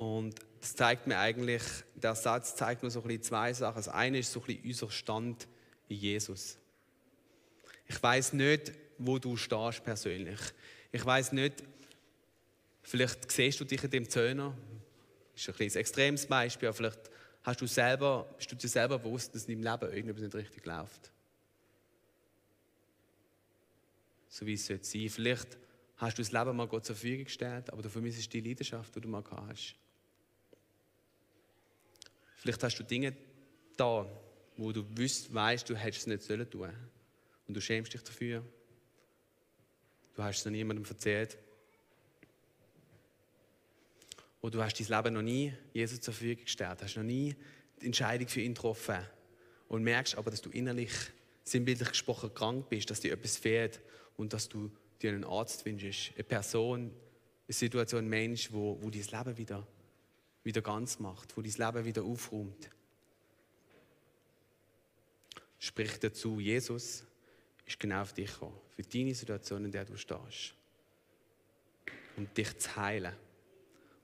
Und 0.02 0.34
das 0.60 0.76
zeigt 0.76 1.06
mir 1.06 1.20
eigentlich, 1.20 1.62
der 1.94 2.16
Satz 2.16 2.56
zeigt 2.56 2.82
mir 2.82 2.90
so 2.90 3.02
ein 3.02 3.08
bisschen 3.08 3.22
zwei 3.22 3.54
Sachen. 3.54 3.76
Das 3.76 3.88
eine 3.88 4.18
ist 4.18 4.32
so 4.32 4.40
ein 4.40 4.48
bisschen 4.48 4.66
unser 4.66 4.90
Stand 4.90 5.48
in 5.90 5.98
Jesus. 5.98 6.58
Ich 7.86 8.02
weiß 8.02 8.34
nicht, 8.34 8.72
wo 8.98 9.20
du 9.20 9.38
stehst 9.38 9.84
persönlich. 9.84 10.40
Ich 10.92 11.06
weiß 11.06 11.34
nicht, 11.34 11.64
vielleicht 12.82 13.32
siehst 13.32 13.60
du 13.60 13.64
dich 13.64 13.84
in 13.84 13.92
dem 13.92 14.10
Zöhner. 14.10 14.58
Das 15.36 15.48
ist 15.48 15.62
ein, 15.62 15.68
ein 15.68 15.76
extremes 15.76 16.26
Beispiel, 16.26 16.70
aber 16.70 16.78
vielleicht 16.78 17.12
hast 17.44 17.62
du 17.62 17.68
selber, 17.68 18.28
bist 18.38 18.52
du 18.52 18.56
dir 18.56 18.70
selber 18.70 18.98
bewusst, 18.98 19.36
dass 19.36 19.46
in 19.46 19.62
deinem 19.62 19.72
Leben 19.72 19.94
irgendetwas 19.94 20.24
nicht 20.24 20.36
richtig 20.36 20.66
läuft. 20.66 21.12
So 24.30 24.48
wie 24.48 24.54
es 24.54 24.66
sein 24.66 24.80
sollte 24.82 25.10
Vielleicht 25.10 25.58
hast 25.98 26.18
du 26.18 26.24
das 26.24 26.32
Leben 26.32 26.56
mal 26.56 26.68
Gott 26.68 26.86
zur 26.86 26.96
Verfügung 26.96 27.26
gestellt, 27.26 27.72
aber 27.72 27.84
du 27.84 27.90
vermisst 27.90 28.34
die 28.34 28.42
Leidenschaft, 28.42 28.96
die 28.96 29.02
du 29.02 29.08
mal 29.08 29.22
gehabt 29.22 29.48
hast. 29.48 29.76
Vielleicht 32.42 32.64
hast 32.64 32.80
du 32.80 32.84
Dinge 32.84 33.16
da, 33.78 34.04
wo 34.58 34.72
du 34.72 34.84
wüsst, 34.98 35.32
weißt, 35.32 35.70
du 35.70 35.76
hättest 35.76 36.02
es 36.02 36.08
nicht 36.08 36.24
sollen 36.24 36.50
tun. 36.50 36.72
Und 37.48 37.54
du 37.54 37.62
schämst 37.62 37.94
dich 37.94 38.02
dafür. 38.02 38.44
Du 40.16 40.24
hast 40.24 40.40
es 40.40 40.46
noch 40.46 40.52
niemandem 40.52 40.84
erzählt. 40.84 41.38
Oder 44.42 44.52
du 44.54 44.64
hast 44.64 44.80
dein 44.80 44.88
Leben 44.88 45.14
noch 45.14 45.22
nie 45.22 45.54
Jesus 45.72 46.02
zur 46.02 46.16
Verfügung 46.16 46.44
gestellt, 46.46 46.80
hast 46.82 46.98
noch 46.98 47.04
nie 47.04 47.36
die 47.80 47.86
Entscheidung 47.86 48.28
für 48.28 48.42
ihn 48.42 48.56
getroffen 48.56 49.06
und 49.68 49.84
merkst 49.84 50.18
aber, 50.18 50.32
dass 50.32 50.42
du 50.42 50.50
innerlich, 50.50 50.92
sinnbildlich 51.44 51.90
gesprochen, 51.90 52.34
krank 52.34 52.70
bist, 52.70 52.90
dass 52.90 53.02
dir 53.02 53.14
etwas 53.14 53.38
fehlt 53.38 53.82
und 54.18 54.34
dass 54.34 54.50
du 54.50 54.72
dir 55.00 55.12
einen 55.12 55.26
Arzt 55.26 55.64
wünschst, 55.64 56.14
eine 56.16 56.24
Person, 56.24 56.92
eine 57.48 57.54
Situation, 57.54 58.06
ein 58.06 58.10
Mensch, 58.10 58.52
wo, 58.52 58.82
wo 58.82 58.90
dein 58.90 59.04
Leben 59.04 59.38
wieder 59.38 59.68
wieder 60.44 60.62
ganz 60.62 61.00
macht, 61.00 61.36
wo 61.38 61.42
dein 61.42 61.54
Leben 61.54 61.86
wieder 61.86 62.04
aufräumt. 62.04 62.70
Sprich 65.60 66.00
dazu, 66.00 66.40
Jesus 66.40 67.04
ist 67.66 67.80
genau 67.80 68.02
auf 68.02 68.14
dich 68.14 68.32
gekommen, 68.32 68.60
für 68.76 68.82
deine 68.82 69.14
Situation, 69.14 69.66
in 69.66 69.72
der 69.72 69.86
du 69.86 69.96
stehst. 69.96 70.56
Um 72.18 72.34
dich 72.34 72.58
zu 72.58 72.76
heilen, 72.76 73.16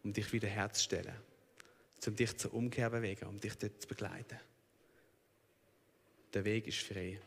um 0.04 0.14
dich 0.14 0.32
wieder 0.32 0.48
herzustellen, 0.48 1.16
um 2.06 2.16
dich 2.16 2.38
zur 2.38 2.54
Umkehr 2.54 2.90
zu 2.90 2.98
bewegen, 2.98 3.26
um 3.26 3.40
dich 3.40 3.58
dort 3.58 3.82
zu 3.82 3.88
begleiten. 3.88 4.40
Der 6.34 6.46
Weg 6.46 6.68
ist 6.68 6.78
frei. 6.78 7.20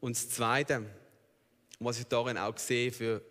Und 0.00 0.16
das 0.16 0.28
Zweite, 0.28 0.84
was 1.78 1.98
ich 1.98 2.06
darin 2.06 2.36
auch 2.36 2.58
sehe, 2.58 2.92
für, 2.92 3.22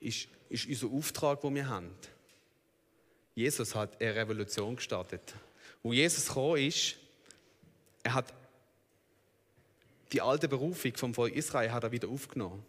ist, 0.00 0.28
ist 0.48 0.66
unser 0.66 0.88
Auftrag, 0.88 1.40
den 1.40 1.54
wir 1.54 1.68
haben. 1.68 1.90
Jesus 3.34 3.74
hat 3.74 4.00
eine 4.00 4.14
Revolution 4.14 4.76
gestartet. 4.76 5.34
Wo 5.82 5.92
Jesus 5.92 6.26
gekommen 6.26 6.56
ist, 6.56 6.96
er 8.02 8.14
hat 8.14 8.32
die 10.12 10.20
alte 10.20 10.48
Berufung 10.48 10.96
vom 10.96 11.12
Volk 11.12 11.34
Israel 11.34 11.72
hat 11.72 11.84
er 11.84 11.92
wieder 11.92 12.08
aufgenommen. 12.08 12.64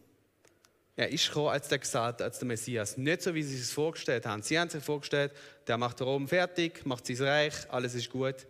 Er 0.96 1.10
ist 1.10 1.28
gekommen 1.28 1.50
als 1.50 1.68
der 1.68 1.78
Gesalbte, 1.78 2.24
als 2.24 2.40
der 2.40 2.48
Messias. 2.48 2.98
Nicht 2.98 3.22
so, 3.22 3.34
wie 3.36 3.44
sie 3.44 3.60
es 3.60 3.72
vorgestellt 3.72 4.26
haben. 4.26 4.42
Sie 4.42 4.58
haben 4.58 4.70
sich 4.70 4.84
vorgestellt, 4.84 5.32
der 5.68 5.78
macht 5.78 6.02
Rom 6.02 6.28
fertig, 6.28 6.86
macht 6.86 7.06
sein 7.06 7.18
Reich, 7.18 7.54
alles 7.70 7.94
ist 7.94 8.10
gut. 8.10 8.48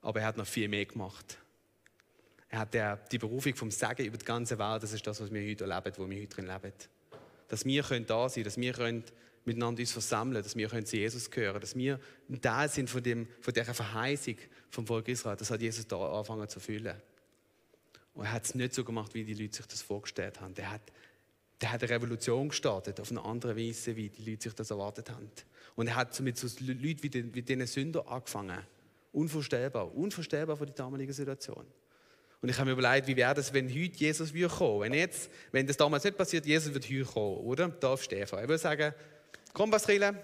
Aber 0.00 0.20
er 0.20 0.26
hat 0.26 0.36
noch 0.38 0.46
viel 0.46 0.68
mehr 0.68 0.86
gemacht. 0.86 1.38
Er 2.48 2.60
hat 2.60 3.12
die 3.12 3.18
Berufung 3.18 3.54
vom 3.54 3.70
Sagen 3.70 4.04
über 4.04 4.16
die 4.16 4.24
ganze 4.24 4.58
Welt, 4.58 4.82
das 4.82 4.92
ist 4.92 5.06
das, 5.06 5.20
was 5.20 5.32
wir 5.32 5.50
heute 5.50 5.64
erleben, 5.64 5.92
wo 5.98 6.08
wir 6.08 6.22
heute 6.22 6.34
drin 6.36 6.46
leben. 6.46 6.72
Dass 7.48 7.64
wir 7.64 7.82
können 7.82 8.06
da 8.06 8.28
sein 8.28 8.44
dass 8.44 8.56
wir 8.56 8.72
können 8.72 9.04
miteinander 9.44 9.80
uns 9.80 9.92
versammeln 9.92 10.42
dass 10.42 10.56
wir 10.56 10.68
können 10.68 10.86
zu 10.86 10.96
Jesus 10.96 11.30
gehören, 11.30 11.60
dass 11.60 11.76
wir 11.76 12.00
ein 12.28 12.40
Teil 12.40 12.68
sind 12.68 12.88
von, 12.88 13.02
dem, 13.02 13.28
von 13.40 13.52
dieser 13.52 13.74
Verheißung 13.74 14.36
vom 14.70 14.86
Volk 14.86 15.08
Israel. 15.08 15.36
Das 15.36 15.50
hat 15.50 15.60
Jesus 15.60 15.86
da 15.86 15.96
angefangen 15.96 16.48
zu 16.48 16.60
fühlen. 16.60 16.96
Und 18.14 18.26
er 18.26 18.32
hat 18.32 18.44
es 18.44 18.54
nicht 18.54 18.74
so 18.74 18.84
gemacht, 18.84 19.14
wie 19.14 19.24
die 19.24 19.34
Leute 19.34 19.56
sich 19.56 19.66
das 19.66 19.82
vorgestellt 19.82 20.40
haben. 20.40 20.54
Der 20.54 20.70
hat, 20.70 20.82
der 21.60 21.72
hat 21.72 21.82
eine 21.82 21.90
Revolution 21.90 22.48
gestartet, 22.48 23.00
auf 23.00 23.10
eine 23.10 23.22
andere 23.24 23.56
Weise, 23.56 23.96
wie 23.96 24.08
die 24.08 24.30
Leute 24.30 24.44
sich 24.44 24.54
das 24.54 24.70
erwartet 24.70 25.10
haben. 25.10 25.30
Und 25.74 25.88
er 25.88 25.96
hat 25.96 26.18
mit 26.20 26.38
so 26.38 26.46
Leuten 26.60 27.02
wie, 27.02 27.10
den, 27.10 27.34
wie 27.34 27.42
diesen 27.42 27.66
Sünder 27.66 28.06
angefangen. 28.08 28.60
Unvorstellbar, 29.12 29.94
unvorstellbar 29.94 30.56
für 30.56 30.66
die 30.66 30.74
damalige 30.74 31.12
Situation. 31.12 31.66
Und 32.44 32.50
ich 32.50 32.58
habe 32.58 32.66
mir 32.66 32.72
überlegt, 32.78 33.06
wie 33.06 33.16
wäre 33.16 33.32
das, 33.32 33.54
wenn 33.54 33.70
heute 33.70 33.96
Jesus 33.96 34.34
würde 34.34 34.54
kommen? 34.54 34.82
Wenn, 34.82 34.92
jetzt, 34.92 35.30
wenn 35.50 35.66
das 35.66 35.78
damals 35.78 36.04
nicht 36.04 36.14
passiert, 36.14 36.44
Jesus 36.44 36.74
wird 36.74 36.84
heute 36.84 37.04
kommen, 37.06 37.38
oder? 37.38 37.68
Da 37.68 37.94
auf 37.94 38.02
Stefan. 38.02 38.42
Ich 38.42 38.48
würde 38.50 38.58
sagen, 38.58 38.92
komm, 39.54 39.70
Basrille, 39.70 40.14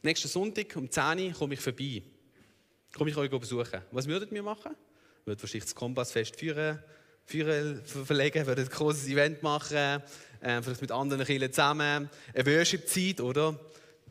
nächsten 0.00 0.28
Sonntag 0.28 0.74
um 0.74 0.90
10 0.90 1.26
Uhr 1.26 1.32
komme 1.34 1.52
ich 1.52 1.60
vorbei. 1.60 2.00
Komme 2.96 3.10
ich 3.10 3.16
euch 3.18 3.28
besuchen. 3.28 3.82
Was 3.90 4.06
würdet 4.06 4.32
ihr 4.32 4.42
machen? 4.42 4.74
Würde 5.26 5.42
wahrscheinlich 5.42 5.64
das 5.64 5.74
Kompassfest 5.74 6.36
führen, 6.36 6.78
führen 7.26 7.84
verlegen, 7.84 8.46
würde 8.46 8.62
ein 8.62 8.68
großes 8.70 9.08
Event 9.08 9.42
machen, 9.42 9.76
äh, 9.76 10.62
vielleicht 10.62 10.80
mit 10.80 10.90
anderen 10.90 11.26
Kindern 11.26 11.52
zusammen. 11.52 12.08
Eine 12.32 12.46
Worship-Zeit, 12.46 13.20
oder? 13.20 13.60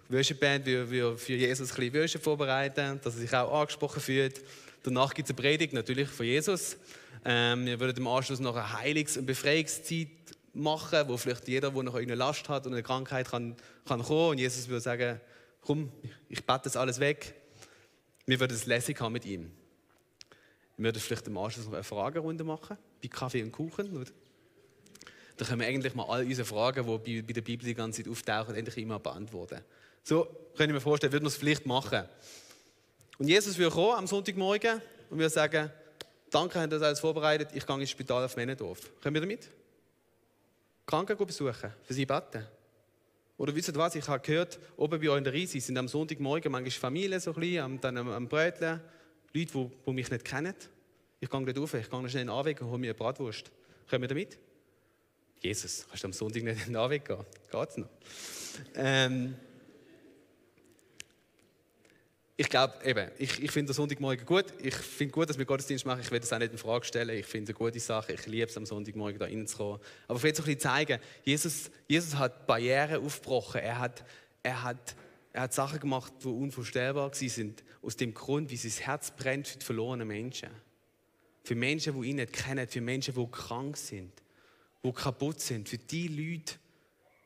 Worship-Band 0.09 0.67
würde 0.67 1.17
für 1.17 1.33
Jesus 1.33 1.71
ein 1.71 1.75
bisschen 1.75 1.95
Worship 1.95 2.23
vorbereiten, 2.23 2.99
dass 3.03 3.15
er 3.15 3.21
sich 3.21 3.33
auch 3.33 3.61
angesprochen 3.61 3.99
fühlt. 3.99 4.43
Danach 4.83 5.13
gibt 5.13 5.29
es 5.29 5.35
eine 5.35 5.41
Predigt, 5.41 5.73
natürlich 5.73 6.09
von 6.09 6.25
Jesus. 6.25 6.77
Ähm, 7.23 7.65
wir 7.65 7.79
würden 7.79 7.97
im 7.97 8.07
Anschluss 8.07 8.39
noch 8.39 8.55
eine 8.55 8.79
Heiligungs- 8.79 9.17
und 9.17 9.27
Befreiungszeit 9.27 10.09
machen, 10.53 11.07
wo 11.07 11.17
vielleicht 11.17 11.47
jeder, 11.47 11.69
der 11.69 11.83
noch 11.83 11.93
irgendeine 11.93 12.15
Last 12.15 12.49
hat 12.49 12.65
und 12.65 12.73
eine 12.73 12.81
Krankheit 12.81 13.29
kann, 13.29 13.55
kann 13.85 14.01
kommen. 14.01 14.31
Und 14.31 14.37
Jesus 14.39 14.67
würde 14.67 14.81
sagen, 14.81 15.21
komm, 15.61 15.91
ich 16.29 16.43
bete 16.45 16.61
das 16.63 16.75
alles 16.75 16.99
weg. 16.99 17.35
Wir 18.25 18.39
würden 18.39 18.53
es 18.53 18.65
lässig 18.65 18.99
haben 18.99 19.13
mit 19.13 19.25
ihm. 19.25 19.51
Wir 20.77 20.85
würden 20.85 20.99
vielleicht 20.99 21.27
im 21.27 21.37
Anschluss 21.37 21.65
noch 21.65 21.73
eine 21.73 21.83
Fragerunde 21.83 22.43
machen, 22.43 22.77
bei 23.03 23.07
Kaffee 23.07 23.43
und 23.43 23.51
Kuchen. 23.51 24.05
Da 25.37 25.45
können 25.45 25.61
wir 25.61 25.67
eigentlich 25.67 25.93
mal 25.93 26.05
all 26.05 26.23
unsere 26.23 26.45
Fragen, 26.45 27.03
die 27.03 27.21
bei 27.21 27.33
der 27.33 27.41
Bibel 27.41 27.65
die 27.65 27.75
ganze 27.75 28.03
Zeit 28.03 28.11
auftauchen, 28.11 28.55
endlich 28.55 28.77
immer 28.77 28.97
beantworten. 28.97 29.61
So 30.03 30.23
können 30.55 30.69
wir 30.69 30.75
mir 30.75 30.81
vorstellen, 30.81 31.13
würden 31.13 31.25
wir 31.25 31.29
es 31.29 31.35
vielleicht 31.35 31.67
machen. 31.67 32.05
Und 33.21 33.27
Jesus 33.27 33.55
würde 33.55 33.71
kommen 33.71 33.97
am 33.99 34.07
Sonntagmorgen 34.07 34.81
und 35.11 35.19
würde 35.19 35.29
sagen, 35.29 35.69
danke, 36.31 36.59
habt 36.59 36.73
ihr 36.73 36.79
das 36.79 36.81
alles 36.81 36.99
vorbereitet, 36.99 37.49
ich 37.53 37.67
gehe 37.67 37.79
ins 37.79 37.91
Spital 37.91 38.25
auf 38.25 38.35
Männendorf. 38.35 38.99
Können 38.99 39.13
wir 39.13 39.21
damit? 39.21 39.47
Kranken 40.87 41.15
besuchen, 41.15 41.71
für 41.83 41.93
sie 41.93 42.07
beten. 42.07 42.47
Oder 43.37 43.53
wisst 43.53 43.69
ihr 43.69 43.75
was, 43.75 43.93
ich 43.93 44.07
habe 44.07 44.25
gehört, 44.25 44.57
oben 44.75 44.99
bei 44.99 45.07
euch 45.07 45.19
in 45.19 45.23
der 45.23 45.33
Riese 45.33 45.59
sind 45.59 45.77
am 45.77 45.87
Sonntagmorgen 45.87 46.51
manchmal 46.51 46.71
Familien 46.71 47.19
so 47.19 47.31
ein 47.35 47.39
bisschen, 47.39 47.79
dann 47.79 47.97
am, 47.97 48.09
am 48.09 48.27
Leute, 48.27 48.81
die, 49.35 49.45
die 49.45 49.69
mich 49.93 50.09
nicht 50.09 50.25
kennen. 50.25 50.55
Ich 51.19 51.29
gehe 51.29 51.41
nicht 51.41 51.59
rauf, 51.59 51.75
ich 51.75 51.91
gehe 51.91 52.09
schnell 52.09 52.21
in 52.23 52.27
den 52.27 52.35
Anweg 52.35 52.59
und 52.59 52.69
hole 52.69 52.79
mir 52.79 52.87
eine 52.87 52.95
Bratwurst. 52.95 53.51
Kommen 53.87 54.01
wir 54.01 54.07
damit? 54.07 54.39
Jesus, 55.41 55.85
kannst 55.87 56.01
du 56.01 56.07
am 56.07 56.13
Sonntag 56.13 56.41
nicht 56.41 56.65
in 56.65 56.73
den 56.73 56.75
Anweg 56.75 57.05
gehen? 57.05 57.23
Geht's 57.51 57.77
noch? 57.77 57.87
Ähm, 58.73 59.35
ich 62.41 62.49
glaube, 62.49 62.73
eben, 62.83 63.11
ich, 63.19 63.39
ich 63.39 63.51
finde 63.51 63.71
den 63.71 63.75
Sonntagmorgen 63.75 64.25
gut. 64.25 64.45
Ich 64.63 64.73
finde 64.73 65.11
gut, 65.13 65.29
dass 65.29 65.37
wir 65.37 65.45
Gottesdienst 65.45 65.85
machen. 65.85 66.01
Ich 66.01 66.09
will 66.09 66.19
das 66.19 66.33
auch 66.33 66.39
nicht 66.39 66.51
in 66.51 66.57
Frage 66.57 66.83
stellen. 66.83 67.15
Ich 67.15 67.27
finde 67.27 67.51
es 67.51 67.55
eine 67.55 67.65
gute 67.65 67.79
Sache. 67.79 68.13
Ich 68.13 68.25
liebe 68.25 68.47
es, 68.47 68.57
am 68.57 68.65
Sonntagmorgen 68.65 69.19
da 69.19 69.25
reinzukommen. 69.25 69.79
Aber 70.07 70.17
ich 70.17 70.23
will 70.23 70.33
so 70.33 70.41
ein 70.41 70.45
bisschen 70.45 70.59
zeigen, 70.59 70.99
Jesus, 71.23 71.69
Jesus 71.87 72.15
hat 72.15 72.47
Barrieren 72.47 73.05
aufgebrochen. 73.05 73.61
Er 73.61 73.77
hat, 73.77 74.03
er, 74.41 74.63
hat, 74.63 74.95
er 75.33 75.41
hat 75.43 75.53
Sachen 75.53 75.79
gemacht, 75.79 76.13
die 76.23 76.29
unvorstellbar 76.29 77.13
sind. 77.13 77.63
Aus 77.83 77.95
dem 77.95 78.11
Grund, 78.11 78.49
wie 78.49 78.57
sein 78.57 78.85
Herz 78.85 79.11
brennt 79.11 79.47
für 79.47 79.59
die 79.59 79.65
verlorenen 79.65 80.07
Menschen. 80.07 80.49
Für 81.43 81.53
Menschen, 81.53 82.01
die 82.01 82.09
ihn 82.09 82.15
nicht 82.15 82.33
kennen. 82.33 82.67
Für 82.67 82.81
Menschen, 82.81 83.13
die 83.13 83.27
krank 83.29 83.77
sind. 83.77 84.13
Die 84.83 84.91
kaputt 84.91 85.41
sind. 85.41 85.69
Für 85.69 85.77
die 85.77 86.07
Leute 86.07 86.55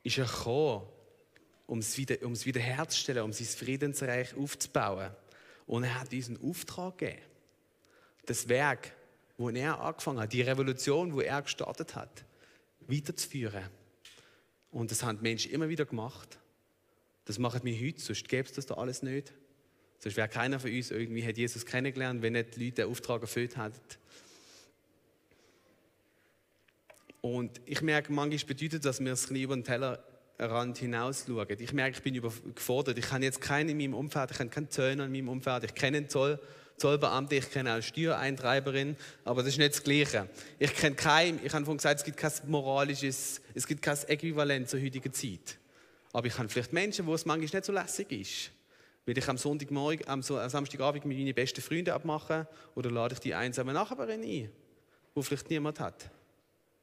ist 0.02 0.18
er 0.18 0.26
gekommen 0.26 0.82
um 1.66 1.78
es, 1.78 1.96
wieder, 1.96 2.22
um 2.22 2.32
wiederherzustellen, 2.44 3.22
um 3.22 3.32
sein 3.32 3.46
Friedensreich 3.46 4.36
aufzubauen. 4.36 5.10
Und 5.66 5.84
er 5.84 6.00
hat 6.00 6.12
diesen 6.12 6.40
Auftrag 6.40 6.98
gegeben. 6.98 7.22
Das 8.24 8.48
Werk, 8.48 8.92
wo 9.36 9.50
er 9.50 9.80
angefangen 9.80 10.20
hat, 10.20 10.32
die 10.32 10.42
Revolution, 10.42 11.12
wo 11.12 11.20
er 11.20 11.42
gestartet 11.42 11.94
hat, 11.94 12.24
weiterzuführen. 12.80 13.64
Und 14.70 14.90
das 14.90 15.02
haben 15.02 15.18
die 15.18 15.22
Menschen 15.22 15.52
immer 15.52 15.68
wieder 15.68 15.84
gemacht. 15.84 16.38
Das 17.24 17.38
machen 17.38 17.60
wir 17.64 17.76
heute, 17.80 18.00
sonst 18.00 18.28
gäbe 18.28 18.48
es 18.48 18.54
das 18.54 18.66
da 18.66 18.74
alles 18.74 19.02
nicht. 19.02 19.32
Sonst 19.98 20.16
wäre 20.16 20.28
keiner 20.28 20.60
von 20.60 20.70
uns 20.70 20.90
irgendwie 20.90 21.26
hat 21.26 21.36
Jesus 21.36 21.66
kennengelernt, 21.66 22.22
wenn 22.22 22.34
nicht 22.34 22.56
die 22.56 22.66
Leute 22.66 22.82
den 22.82 22.90
Auftrag 22.90 23.22
erfüllt 23.22 23.56
hätten. 23.56 23.80
Und 27.20 27.60
ich 27.64 27.80
merke, 27.82 28.12
manchmal 28.12 28.54
bedeutet 28.54 28.84
das, 28.84 28.98
dass 28.98 29.04
wir 29.04 29.12
es 29.12 29.24
ein 29.24 29.28
bisschen 29.28 29.42
über 29.42 29.56
den 29.56 29.64
Teller 29.64 30.04
Rand 30.38 30.78
hinaus 30.78 31.24
schauen. 31.26 31.56
Ich 31.58 31.72
merke, 31.72 31.96
ich 31.96 32.02
bin 32.02 32.14
überfordert. 32.14 32.98
Ich 32.98 33.10
habe 33.10 33.24
jetzt 33.24 33.40
keinen 33.40 33.70
in 33.70 33.78
meinem 33.78 33.94
Umfeld, 33.94 34.30
ich 34.30 34.38
habe 34.38 34.50
keinen 34.50 34.70
Zöllner 34.70 35.06
in 35.06 35.12
meinem 35.12 35.28
Umfeld, 35.28 35.64
ich 35.64 35.74
kenne 35.74 35.98
einen 35.98 36.08
Zoll, 36.08 36.38
Zollbeamte, 36.76 37.36
ich 37.36 37.50
kenne 37.50 37.72
eine 37.72 37.82
Steuereintreiberin, 37.82 38.96
aber 39.24 39.42
das 39.42 39.52
ist 39.52 39.58
nicht 39.58 39.72
das 39.72 39.82
Gleiche. 39.82 40.28
Ich 40.58 40.74
kenne 40.74 40.94
keinen, 40.94 41.40
ich 41.42 41.52
habe 41.54 41.64
vorhin 41.64 41.78
gesagt, 41.78 42.00
es 42.00 42.04
gibt 42.04 42.18
kein 42.18 42.32
moralisches, 42.46 43.40
es 43.54 43.66
gibt 43.66 43.80
kein 43.80 43.96
Äquivalent 44.08 44.68
zur 44.68 44.80
heutigen 44.80 45.12
Zeit. 45.12 45.58
Aber 46.12 46.26
ich 46.26 46.38
habe 46.38 46.48
vielleicht 46.48 46.72
Menschen, 46.72 47.06
wo 47.06 47.14
es 47.14 47.24
manchmal 47.24 47.60
nicht 47.60 47.64
so 47.64 47.72
lässig 47.72 48.12
ist. 48.12 48.50
Will 49.06 49.16
ich 49.16 49.28
am 49.28 49.38
Sonntagmorgen, 49.38 50.06
am 50.08 50.22
Samstagabend 50.22 51.04
mit 51.06 51.16
meinen 51.16 51.34
besten 51.34 51.62
Freunden 51.62 51.90
abmachen 51.90 52.46
oder 52.74 52.90
lade 52.90 53.14
ich 53.14 53.20
die 53.20 53.34
einsame 53.34 53.72
Nachbarin 53.72 54.22
ein, 54.22 54.50
wo 55.14 55.22
vielleicht 55.22 55.48
niemand 55.48 55.80
hat? 55.80 56.10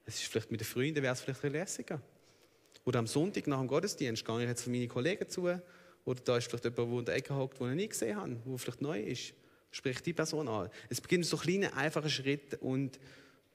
Es 0.05 0.15
ist 0.15 0.31
vielleicht 0.31 0.49
mit 0.49 0.59
den 0.59 0.65
Freunden, 0.65 1.03
wäre 1.03 1.13
es 1.13 1.21
vielleicht 1.21 1.43
ein 1.43 1.51
lässiger. 1.51 2.01
Oder 2.85 2.99
am 2.99 3.07
Sonntag 3.07 3.47
nach 3.47 3.59
dem 3.59 3.67
Gottesdienst 3.67 4.25
gehe 4.25 4.41
ich 4.41 4.47
jetzt 4.47 4.63
von 4.63 4.73
meinen 4.73 4.87
Kollegen 4.87 5.29
zu. 5.29 5.49
Oder 6.05 6.19
da 6.21 6.37
ist 6.37 6.49
vielleicht 6.49 6.65
jemand, 6.65 6.77
der 6.77 6.99
in 6.99 7.05
der 7.05 7.15
Ecke 7.15 7.35
hockt, 7.35 7.59
den 7.59 7.69
ich 7.69 7.75
nie 7.75 7.87
gesehen 7.87 8.17
habe, 8.17 8.35
der 8.45 8.57
vielleicht 8.57 8.81
neu 8.81 9.01
ist. 9.01 9.33
Sprich 9.71 10.01
die 10.01 10.13
Person 10.13 10.47
an. 10.47 10.69
Es 10.89 11.01
beginnt 11.01 11.25
so 11.25 11.37
kleine, 11.37 11.73
einfache 11.75 12.09
Schritte 12.09 12.57
und, 12.57 12.99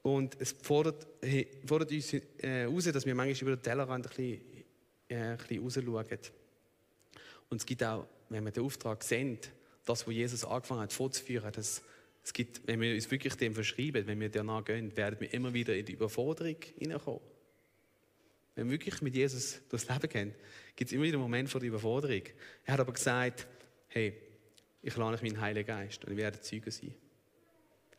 und 0.01 0.35
es 0.39 0.53
fordert, 0.61 1.07
fordert 1.65 1.91
uns 1.91 2.13
äh, 2.13 2.63
raus, 2.65 2.85
dass 2.85 3.05
wir 3.05 3.15
manchmal 3.15 3.41
über 3.41 3.55
den 3.55 3.63
Tellerrand 3.63 4.05
ein 4.05 4.09
bisschen, 4.09 4.41
äh, 5.07 5.15
ein 5.15 5.37
bisschen 5.37 5.87
rausschauen. 5.87 6.19
Und 7.49 7.57
es 7.57 7.65
gibt 7.65 7.83
auch, 7.83 8.05
wenn 8.29 8.43
wir 8.43 8.51
den 8.51 8.63
Auftrag 8.63 9.03
sehen, 9.03 9.39
das, 9.85 10.05
was 10.05 10.13
Jesus 10.13 10.43
angefangen 10.43 10.81
hat 10.81 10.93
vorzuführen, 10.93 11.51
dass 11.51 11.81
es 12.23 12.33
gibt, 12.33 12.67
wenn 12.67 12.81
wir 12.81 12.93
uns 12.93 13.09
wirklich 13.09 13.35
dem 13.35 13.53
verschreiben, 13.55 14.05
wenn 14.05 14.19
wir 14.19 14.29
danach 14.29 14.65
gehen, 14.65 14.95
werden 14.97 15.19
wir 15.19 15.33
immer 15.33 15.53
wieder 15.53 15.75
in 15.75 15.85
die 15.85 15.93
Überforderung 15.93 16.57
hineinkommen. 16.77 17.21
Wenn 18.59 18.69
wir 18.69 18.73
wirklich 18.73 19.01
mit 19.01 19.15
Jesus 19.15 19.61
durchs 19.69 19.87
Leben 19.87 20.09
gehen, 20.09 20.35
gibt 20.75 20.89
es 20.89 20.93
immer 20.93 21.05
wieder 21.05 21.15
einen 21.15 21.21
Moment 21.21 21.49
von 21.49 21.61
der 21.61 21.69
Überforderung. 21.69 22.23
Er 22.65 22.73
hat 22.73 22.81
aber 22.81 22.91
gesagt, 22.91 23.47
hey, 23.87 24.13
ich 24.81 24.97
lade 24.97 25.15
euch 25.15 25.21
meinen 25.21 25.39
Heiligen 25.39 25.65
Geist 25.65 26.03
und 26.03 26.11
ich 26.11 26.17
werde 26.17 26.41
Zeuge 26.41 26.69
sein. 26.69 26.93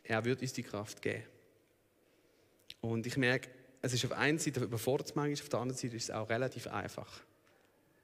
Er 0.05 0.23
wird 0.23 0.42
uns 0.42 0.53
die 0.53 0.62
Kraft 0.62 1.01
geben. 1.01 1.23
Und 2.83 3.07
ich 3.07 3.16
merke, 3.16 3.49
es 3.81 3.94
ist 3.94 4.05
auf 4.05 4.12
einer 4.12 4.38
Seite 4.38 4.61
überfordert 4.61 5.09
es 5.09 5.14
manchmal, 5.14 5.42
auf 5.42 5.49
der 5.49 5.61
anderen 5.61 5.79
Seite 5.79 5.96
ist 5.96 6.05
es 6.05 6.11
auch 6.11 6.29
relativ 6.29 6.66
einfach. 6.66 7.23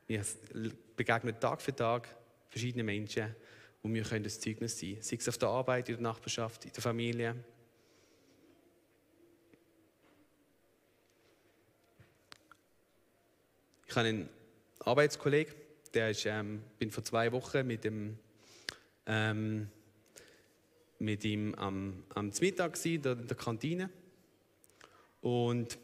Wir 0.06 0.24
begegnen 0.96 1.38
Tag 1.38 1.60
für 1.60 1.76
Tag 1.76 2.08
verschiedene 2.48 2.84
Menschen 2.84 3.36
und 3.82 3.92
wir 3.92 4.02
können 4.02 4.24
das 4.24 4.40
Zeugnis 4.40 4.80
sein. 4.80 4.96
Sei 5.02 5.16
es 5.16 5.28
auf 5.28 5.36
der 5.36 5.50
Arbeit, 5.50 5.90
in 5.90 5.96
der 5.96 6.02
Nachbarschaft, 6.04 6.64
in 6.64 6.72
der 6.72 6.82
Familie. 6.82 7.36
Habe 13.94 14.08
einen 14.08 14.28
Arbeitskollegen, 14.80 15.54
der 15.94 16.10
ist, 16.10 16.26
ähm, 16.26 16.62
bin 16.78 16.90
vor 16.90 17.04
zwei 17.04 17.30
Wochen 17.32 17.66
mit 17.66 17.84
dem 17.84 18.18
ähm, 19.06 19.68
mit 20.98 21.24
ihm 21.24 21.54
am, 21.54 22.04
am 22.14 22.32
Mittag 22.40 22.84
in 22.84 23.02
der, 23.02 23.16
Kantine 23.16 23.90
und 25.20 25.78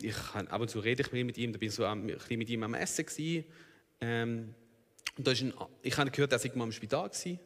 ich 0.00 0.16
ab 0.34 0.60
und 0.60 0.68
zu 0.68 0.80
rede 0.80 1.02
ich 1.02 1.12
mit 1.12 1.38
ihm, 1.38 1.52
da 1.52 1.58
bin 1.58 1.68
ich 1.68 1.74
so 1.74 1.84
ein 1.84 2.06
bisschen 2.06 2.38
mit 2.38 2.48
ihm 2.48 2.62
am 2.62 2.74
Essen 2.74 3.06
gewesen. 3.06 3.44
Ähm, 4.00 4.54
und 5.16 5.26
da 5.26 5.32
ist 5.32 5.42
ein, 5.42 5.52
ich 5.82 5.96
habe 5.96 6.10
gehört, 6.10 6.32
er 6.32 6.38
sei 6.38 6.50
mal 6.54 6.64
im 6.64 6.72
Spital 6.72 7.08
gewesen. 7.08 7.38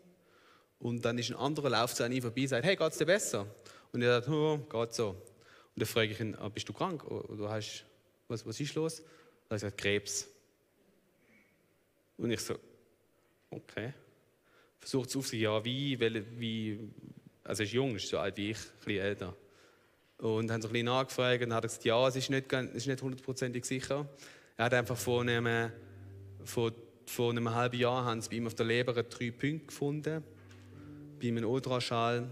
Und 0.79 1.05
dann 1.05 1.19
ist 1.19 1.31
ein 1.31 1.37
anderer 1.37 1.71
läuft 1.71 2.01
an 2.01 2.13
ihm 2.13 2.23
vorbei 2.23 2.43
und 2.43 2.49
sagt, 2.49 2.65
hey, 2.65 2.77
geht 2.77 2.93
es 2.93 2.99
dir 2.99 3.07
besser? 3.07 3.47
Und 3.93 4.03
er 4.03 4.21
sagt, 4.21 4.29
oh, 4.29 4.59
geht 4.59 4.95
so. 4.95 5.11
Und 5.11 5.19
dann 5.77 5.87
frage 5.87 6.13
ich 6.13 6.21
ihn, 6.21 6.35
ah, 6.37 6.49
bist 6.49 6.69
du 6.69 6.73
krank? 6.73 7.05
Oder 7.05 7.51
hast, 7.51 7.85
was, 8.29 8.47
was 8.47 8.61
ist 8.61 8.75
los? 8.75 9.03
Und 9.49 9.55
er 9.55 9.59
sagt, 9.59 9.79
Krebs. 9.79 10.29
Und 12.17 12.31
ich 12.31 12.41
so, 12.41 12.59
okay. 13.51 13.93
Versucht 14.81 15.11
es 15.11 15.17
auf 15.17 15.27
sich, 15.27 15.41
ja, 15.41 15.65
wie, 15.65 15.99
wie, 16.39 16.81
also 17.45 17.63
er 17.63 17.67
ist 17.67 17.73
jung, 17.73 17.97
ist 17.97 18.09
so 18.09 18.19
alt 18.19 18.37
wie 18.37 18.51
ich, 18.51 18.59
ein 18.59 18.85
bisschen 18.85 19.03
älter. 19.03 19.37
Und 20.19 20.51
haben 20.51 20.63
so 20.63 20.69
ein 20.69 20.73
bisschen 20.73 20.87
nachgefragt 20.87 21.43
und 21.45 21.55
hat 21.55 21.63
gesagt, 21.63 21.85
ja, 21.85 22.09
es 22.09 22.17
ist 22.17 22.31
nicht, 22.31 22.53
es 22.53 22.75
ist 22.75 22.87
nicht 22.87 23.03
hundertprozentig 23.03 23.65
sicher. 23.65 24.09
Er 24.57 24.65
hat 24.65 24.75
einfach 24.75 24.97
vor 24.97 25.21
einem, 25.21 25.71
vor, 26.45 26.73
vor 27.05 27.31
einem 27.31 27.55
halben 27.55 27.79
Jahr 27.79 28.05
haben 28.05 28.21
sie 28.23 28.31
bei 28.31 28.37
ihm 28.37 28.47
auf 28.47 28.55
der 28.55 28.67
Leber 28.67 28.95
drei 28.95 29.31
Punkte 29.31 29.67
gefunden, 29.67 30.25
bei 31.21 31.29
einem 31.29 31.45
Ultraschall, 31.45 32.29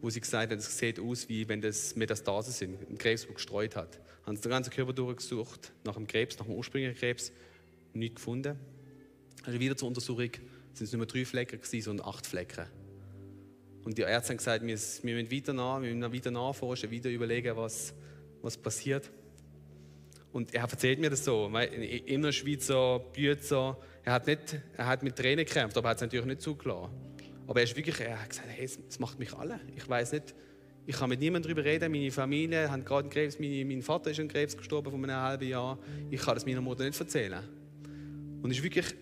wo 0.00 0.08
sie 0.08 0.20
gesagt 0.20 0.50
haben, 0.50 0.58
es 0.58 0.78
sieht 0.78 0.98
aus, 0.98 1.28
wie 1.28 1.46
wenn 1.48 1.60
das 1.60 1.94
Metastasen 1.94 2.52
sind, 2.52 2.88
ein 2.88 2.98
Krebs, 2.98 3.26
der 3.26 3.34
gestreut 3.34 3.76
hat. 3.76 4.00
Haben 4.30 4.36
sie 4.36 4.42
den 4.42 4.50
ganzen 4.50 4.70
Körper 4.70 4.92
durchgesucht, 4.92 5.72
nach 5.82 5.94
dem 5.94 6.06
Krebs, 6.06 6.38
nach 6.38 6.46
dem 6.46 6.54
ursprünglichen 6.54 6.96
Krebs, 6.96 7.32
nichts 7.94 8.14
gefunden. 8.14 8.56
Also 9.42 9.58
wieder 9.58 9.76
zur 9.76 9.88
Untersuchung 9.88 10.30
sind 10.72 10.84
es 10.86 10.92
nicht 10.92 10.98
mehr 10.98 11.06
drei 11.06 11.24
Flecken 11.24 11.58
sondern 11.82 12.06
acht 12.06 12.28
Flecken. 12.28 12.66
Und 13.82 13.98
die 13.98 14.02
Ärzte 14.02 14.30
haben 14.30 14.36
gesagt, 14.36 14.64
wir, 14.64 14.68
müssen 14.68 15.32
weiter 15.32 15.52
nach, 15.52 15.82
wir 15.82 15.92
müssen 15.92 16.14
weiter 16.14 16.30
nachforschen, 16.30 16.92
wieder 16.92 17.10
überlegen, 17.10 17.56
was, 17.56 17.92
was 18.40 18.56
passiert. 18.56 19.10
Und 20.30 20.54
er 20.54 20.62
erzählt 20.62 21.00
mir 21.00 21.10
das 21.10 21.24
so, 21.24 21.48
weil 21.50 21.72
immer 22.06 22.30
Schweizer 22.30 23.00
Bützer, 23.00 23.76
er 24.04 24.12
hat, 24.12 24.28
nicht, 24.28 24.60
er 24.76 24.86
hat 24.86 25.02
mit 25.02 25.16
Tränen 25.16 25.44
gekämpft, 25.44 25.76
aber 25.76 25.88
er 25.88 25.90
hat 25.90 25.96
es 25.96 26.02
natürlich 26.02 26.26
nicht 26.26 26.40
zugelassen. 26.40 26.92
Aber 27.48 27.58
er 27.58 27.64
ist 27.64 27.74
wirklich, 27.74 27.98
er 27.98 28.22
hat 28.22 28.30
gesagt, 28.30 28.46
hey, 28.48 28.64
es 28.64 28.98
macht 29.00 29.18
mich 29.18 29.34
alle. 29.34 29.58
Ich 29.74 29.88
weiß 29.88 30.12
nicht, 30.12 30.36
ich 30.86 30.96
kann 30.96 31.08
mit 31.08 31.20
niemandem 31.20 31.54
darüber 31.54 31.64
reden. 31.68 31.90
Meine 31.92 32.10
Familie 32.10 32.70
hat 32.70 32.84
gerade 32.84 33.02
einen 33.02 33.10
Krebs, 33.10 33.38
meine, 33.38 33.64
mein 33.64 33.82
Vater 33.82 34.10
ist 34.10 34.20
an 34.20 34.28
Krebs 34.28 34.56
gestorben 34.56 34.90
vor 34.90 34.98
einem 34.98 35.16
halben 35.16 35.48
Jahr. 35.48 35.78
Ich 36.10 36.20
kann 36.20 36.34
das 36.34 36.46
meiner 36.46 36.60
Mutter 36.60 36.84
nicht 36.84 36.98
erzählen. 36.98 37.42
Und 38.42 38.50
ist 38.50 38.62
wirklich 38.62 38.94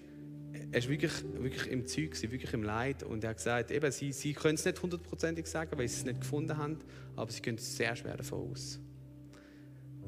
er 0.70 0.82
war 0.82 0.90
wirklich, 0.90 1.12
wirklich 1.38 1.66
im 1.68 1.86
Zeug, 1.86 2.22
wirklich 2.22 2.52
im 2.52 2.62
Leid. 2.62 3.02
Und 3.02 3.24
er 3.24 3.30
hat 3.30 3.38
gesagt, 3.38 3.70
eben, 3.70 3.90
sie, 3.90 4.12
sie 4.12 4.34
können 4.34 4.56
es 4.56 4.64
nicht 4.64 4.80
hundertprozentig 4.82 5.46
sagen, 5.46 5.78
weil 5.78 5.88
sie 5.88 6.00
es 6.00 6.04
nicht 6.04 6.20
gefunden 6.20 6.56
haben, 6.56 6.78
aber 7.16 7.30
sie 7.30 7.40
gehen 7.40 7.56
sehr 7.56 7.96
schwer 7.96 8.16
davon 8.16 8.50
aus. 8.50 8.78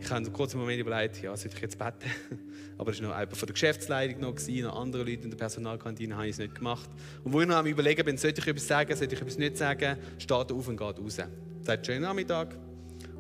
Ich 0.03 0.11
habe 0.11 0.25
einen 0.25 0.59
Moment 0.59 0.81
überlegt, 0.81 1.23
ja, 1.23 1.37
sollte 1.37 1.57
ich 1.57 1.63
jetzt 1.63 1.79
beten? 1.79 2.11
Aber 2.79 2.91
das 2.91 3.03
war 3.03 3.09
noch 3.09 3.19
jemand 3.19 3.37
von 3.37 3.47
der 3.47 3.53
Geschäftsleitung 3.53 4.21
noch, 4.21 4.35
noch 4.35 4.81
andere 4.81 5.03
Leute 5.03 5.25
in 5.25 5.31
der 5.31 5.37
Personalkantine 5.37 6.15
habe 6.15 6.27
ich 6.27 6.33
es 6.33 6.39
nicht 6.39 6.55
gemacht. 6.55 6.89
Und 7.23 7.33
wo 7.33 7.41
ich 7.43 7.47
noch 7.47 7.57
am 7.57 7.67
überlegen 7.67 8.05
bin, 8.05 8.17
sollte 8.17 8.41
ich 8.41 8.47
etwas 8.47 8.67
sagen, 8.67 8.97
sollte 8.97 9.15
ich 9.15 9.21
etwas 9.21 9.37
nicht 9.37 9.59
sagen, 9.59 9.99
steht 10.19 10.51
er 10.51 10.57
auf 10.57 10.69
und 10.69 10.77
geht 10.79 10.99
raus. 10.99 11.19
Sagt 11.63 11.87
schönen 11.87 12.03
Nachmittag 12.03 12.57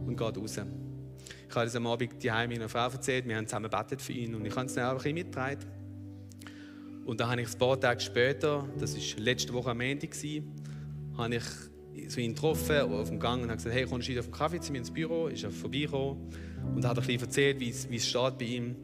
und 0.06 0.16
geht 0.16 0.36
raus. 0.38 0.60
Ich 1.48 1.54
habe 1.54 1.66
das 1.66 1.76
am 1.76 1.86
Abend 1.86 2.22
die 2.22 2.28
meiner 2.28 2.68
Frau 2.68 2.88
erzählt, 2.88 3.28
wir 3.28 3.36
haben 3.36 3.46
zusammen 3.46 3.70
gebetet 3.70 4.00
für 4.00 4.12
ihn 4.12 4.34
und 4.34 4.46
ich 4.46 4.56
habe 4.56 4.66
es 4.66 4.74
dann 4.74 4.84
auch 4.84 4.90
ein 4.90 4.96
bisschen 4.96 5.14
mitgetragen. 5.14 5.58
Und 7.04 7.20
dann 7.20 7.28
habe 7.28 7.42
ich 7.42 7.52
ein 7.52 7.58
paar 7.58 7.78
Tage 7.78 8.00
später, 8.00 8.66
das 8.78 8.94
war 8.94 9.20
letzte 9.22 9.52
Woche 9.52 9.70
am 9.70 9.80
Ende, 9.80 10.08
habe 11.18 11.34
ich 11.34 11.42
so 12.08 12.20
ihn 12.20 12.34
getroffen 12.34 12.80
auf 12.80 13.08
dem 13.08 13.20
Gang 13.20 13.42
und 13.42 13.48
habe 13.48 13.56
gesagt, 13.56 13.74
hey, 13.74 13.84
kommst 13.84 14.08
du 14.08 14.18
auf 14.18 14.26
den 14.26 14.32
Kaffee 14.32 14.60
zu 14.60 14.72
mir 14.72 14.78
ins 14.78 14.90
Büro? 14.90 15.26
Ist 15.26 15.44
er 15.44 15.50
vorbeigekommen 15.50 16.30
und 16.74 16.86
hat 16.86 16.98
ein 16.98 17.04
bisschen 17.04 17.22
erzählt, 17.22 17.60
wie 17.60 17.70
es, 17.70 18.06
steht 18.06 18.38
bei 18.38 18.44
ihm. 18.44 18.76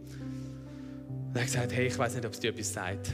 Und 1.28 1.34
er 1.34 1.42
hat 1.42 1.46
gesagt, 1.46 1.72
hey, 1.72 1.86
ich 1.86 1.98
weiß 1.98 2.14
nicht, 2.14 2.26
ob 2.26 2.32
es 2.32 2.40
dir 2.40 2.50
etwas 2.50 2.72
sagt, 2.72 3.12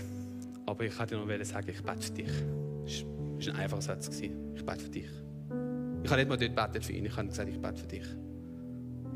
aber 0.66 0.84
ich 0.84 0.98
wollte 0.98 1.16
dir 1.16 1.24
noch 1.38 1.44
sagen, 1.44 1.68
ich 1.70 1.82
bete 1.82 2.02
für 2.02 2.12
dich. 2.12 2.30
Das 3.36 3.46
war 3.46 3.54
ein 3.54 3.60
einfacher 3.60 3.82
Satz. 3.82 4.20
Ich 4.20 4.64
bete 4.64 4.80
für 4.80 4.90
dich. 4.90 5.08
Ich 6.04 6.10
habe 6.10 6.20
nicht 6.20 6.28
mal 6.28 6.36
dort 6.36 6.54
betet 6.54 6.84
für 6.84 6.92
ihn, 6.92 7.06
ich 7.06 7.16
habe 7.16 7.28
gesagt, 7.28 7.48
ich 7.48 7.60
bete 7.60 7.76
für 7.76 7.86
dich. 7.86 8.04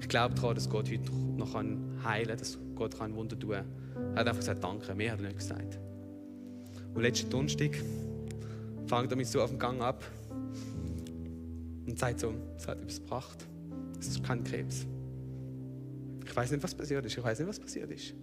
Ich 0.00 0.08
glaube 0.08 0.34
daran, 0.34 0.54
dass 0.54 0.68
Gott 0.68 0.90
heute 0.90 1.10
noch 1.36 1.54
heilen 1.54 2.28
kann, 2.28 2.38
dass 2.38 2.58
Gott 2.74 2.98
Wunder 2.98 3.38
tun 3.38 3.50
kann. 3.50 3.64
Er 4.14 4.20
hat 4.20 4.28
einfach 4.28 4.40
gesagt, 4.40 4.62
danke, 4.62 4.94
mehr 4.94 5.12
hat 5.12 5.20
er 5.20 5.26
nicht 5.26 5.38
gesagt. 5.38 5.78
Und 6.94 7.02
letzten 7.02 7.30
Donnerstag 7.30 7.76
fängt 8.86 9.10
er 9.10 9.16
mich 9.16 9.28
so 9.28 9.42
auf 9.42 9.50
dem 9.50 9.58
Gang 9.58 9.80
ab 9.80 10.04
und 11.86 11.98
sagt 11.98 12.20
so, 12.20 12.32
es 12.56 12.66
hat 12.66 12.78
etwas 12.78 13.00
gebracht. 13.00 13.46
Es 13.98 14.08
ist 14.08 14.24
kein 14.24 14.44
Krebs. 14.44 14.86
Ich 16.36 16.42
weiß 16.42 16.50
nicht, 16.50 16.62
was 16.62 16.74
passiert 16.74 17.02
ist. 17.06 17.16
Ich 17.16 17.24
weiß 17.24 17.38
nicht, 17.38 17.48
was 17.48 17.58
passiert 17.58 17.90
ist. 17.90 18.14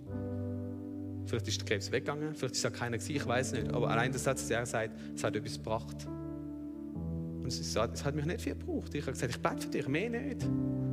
Vielleicht 1.26 1.48
ist 1.48 1.62
der 1.62 1.66
Krebs 1.66 1.92
weggegangen, 1.92 2.36
vielleicht 2.36 2.54
ist 2.54 2.64
es 2.64 2.72
keiner 2.72 3.00
gewesen, 3.00 3.16
ich 3.16 3.26
weiß 3.26 3.54
nicht. 3.54 3.74
Aber 3.74 3.90
allein 3.90 4.12
der 4.12 4.20
Satz, 4.20 4.42
dass 4.42 4.52
er 4.52 4.68
sagt, 4.68 4.92
es 5.16 5.24
hat 5.24 5.36
etwas 5.36 5.56
gebracht. 5.56 6.06
Und 6.06 7.48
es 7.48 7.76
hat 7.76 8.14
mich 8.14 8.26
nicht 8.26 8.42
viel 8.42 8.54
gebraucht. 8.54 8.94
Ich 8.94 9.02
habe 9.02 9.14
gesagt, 9.14 9.32
ich 9.36 9.42
bete 9.42 9.62
für 9.64 9.68
dich, 9.70 9.88
mehr 9.88 10.12
nicht. 10.12 10.48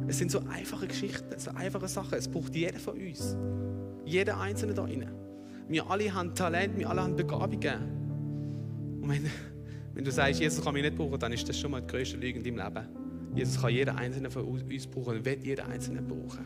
Es 0.09 0.17
sind 0.17 0.31
so 0.31 0.41
einfache 0.49 0.87
Geschichten, 0.87 1.39
so 1.39 1.51
einfache 1.51 1.89
Sachen. 1.89 2.15
Es 2.15 2.27
braucht 2.27 2.55
jeder 2.57 2.79
von 2.79 2.99
uns. 2.99 3.37
Jeder 4.07 4.41
Einzelne 4.41 4.73
da 4.73 4.87
drinnen. 4.87 5.13
Wir 5.69 5.91
alle 5.91 6.15
haben 6.15 6.35
Talent, 6.35 6.79
wir 6.79 6.89
alle 6.89 7.03
haben 7.03 7.17
Begabungen. 7.17 9.03
Und 9.03 9.11
wenn, 9.11 9.31
wenn 9.93 10.05
du 10.05 10.11
sagst, 10.11 10.41
Jesus 10.41 10.65
kann 10.65 10.73
mich 10.73 10.85
nicht 10.85 10.97
brauchen, 10.97 11.19
dann 11.19 11.35
ist 11.35 11.47
das 11.47 11.59
schon 11.59 11.71
mal 11.71 11.83
die 11.83 11.87
größte 11.87 12.17
Lüge 12.17 12.39
in 12.39 12.45
deinem 12.45 12.67
Leben. 12.67 13.00
Jesus 13.35 13.61
kann 13.61 13.71
jeder 13.71 13.97
Einzelne 13.97 14.31
von 14.31 14.45
uns 14.45 14.87
brauchen 14.87 15.19
und 15.19 15.25
wird 15.25 15.45
jeder 15.45 15.67
Einzelne 15.69 16.03
brauchen. 16.03 16.45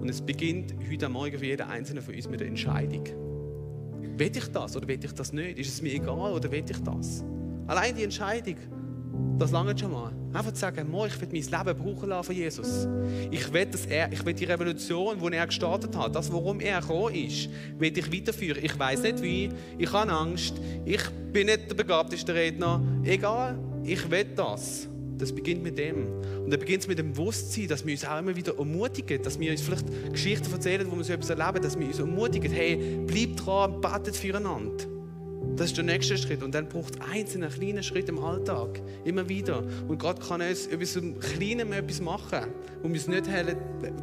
Und 0.00 0.08
es 0.08 0.20
beginnt 0.20 0.74
heute 0.90 1.08
Morgen 1.08 1.38
für 1.38 1.46
jeden 1.46 1.66
Einzelnen 1.68 2.02
von 2.02 2.14
uns 2.14 2.28
mit 2.28 2.40
der 2.40 2.46
Entscheidung. 2.46 3.04
Will 4.16 4.30
ich 4.34 4.46
das 4.48 4.76
oder 4.76 4.86
will 4.86 5.00
ich 5.02 5.12
das 5.12 5.32
nicht? 5.32 5.58
Ist 5.58 5.68
es 5.68 5.82
mir 5.82 5.94
egal 5.94 6.32
oder 6.32 6.50
will 6.50 6.64
ich 6.68 6.82
das? 6.82 7.24
Allein 7.66 7.96
die 7.96 8.04
Entscheidung, 8.04 8.56
das 9.38 9.50
lange 9.50 9.76
schon 9.76 9.92
mal. 9.92 10.12
Einfach 10.32 10.52
zu 10.52 10.60
sagen, 10.60 10.90
Mo, 10.90 11.06
ich 11.06 11.20
will 11.20 11.28
mein 11.32 11.64
Leben 11.64 11.78
brauchen 11.78 12.08
lassen 12.08 12.26
von 12.26 12.36
Jesus. 12.36 12.88
Ich 13.30 13.52
will, 13.52 13.66
dass 13.66 13.86
er, 13.86 14.10
ich 14.12 14.24
will 14.24 14.32
die 14.32 14.44
Revolution, 14.44 15.18
die 15.18 15.36
er 15.36 15.46
gestartet 15.46 15.96
hat, 15.96 16.14
das, 16.14 16.32
worum 16.32 16.60
er 16.60 16.80
gekommen 16.80 17.14
ist, 17.14 17.48
will 17.78 17.96
ich 17.96 18.12
weiterführen. 18.12 18.64
Ich 18.64 18.78
weiß 18.78 19.02
nicht 19.02 19.22
wie, 19.22 19.50
ich 19.76 19.92
habe 19.92 20.10
Angst, 20.12 20.54
ich 20.84 21.02
bin 21.32 21.46
nicht 21.46 21.68
der 21.70 21.74
begabteste 21.74 22.34
Redner. 22.34 22.80
Egal, 23.04 23.58
ich 23.84 24.10
will 24.10 24.24
das. 24.36 24.88
Das 25.22 25.32
beginnt 25.32 25.62
mit 25.62 25.78
dem. 25.78 26.08
Und 26.44 26.50
dann 26.50 26.58
beginnt 26.58 26.82
es 26.82 26.88
mit 26.88 26.98
dem 26.98 27.12
Bewusstsein, 27.12 27.68
dass 27.68 27.86
wir 27.86 27.92
uns 27.92 28.04
auch 28.04 28.18
immer 28.18 28.34
wieder 28.34 28.58
ermutigen, 28.58 29.22
dass 29.22 29.38
wir 29.38 29.52
uns 29.52 29.60
vielleicht 29.60 29.84
Geschichten 30.10 30.52
erzählen, 30.52 30.90
wo 30.90 30.96
wir 30.96 31.04
so 31.04 31.12
etwas 31.12 31.30
erleben, 31.30 31.62
dass 31.62 31.78
wir 31.78 31.86
uns 31.86 32.00
ermutigen, 32.00 32.50
hey, 32.50 32.98
bleib 33.06 33.36
dran, 33.36 33.80
betet 33.80 34.16
füreinander. 34.16 34.84
Das 35.54 35.66
ist 35.66 35.76
der 35.76 35.84
nächste 35.84 36.18
Schritt. 36.18 36.42
Und 36.42 36.56
dann 36.56 36.68
braucht 36.68 36.96
es 36.96 37.00
einzelne 37.08 37.50
kleine 37.50 37.84
Schritt 37.84 38.08
im 38.08 38.18
Alltag. 38.18 38.82
Immer 39.04 39.28
wieder. 39.28 39.62
Und 39.86 40.00
Gott 40.00 40.18
kann 40.26 40.40
uns 40.40 40.66
etwas 40.66 40.96
im 40.96 41.20
Kleinen 41.20 41.72
etwas 41.72 42.00
machen, 42.00 42.48
wo 42.82 42.88
wir 42.88 42.96
es 42.96 43.06
nicht 43.06 43.26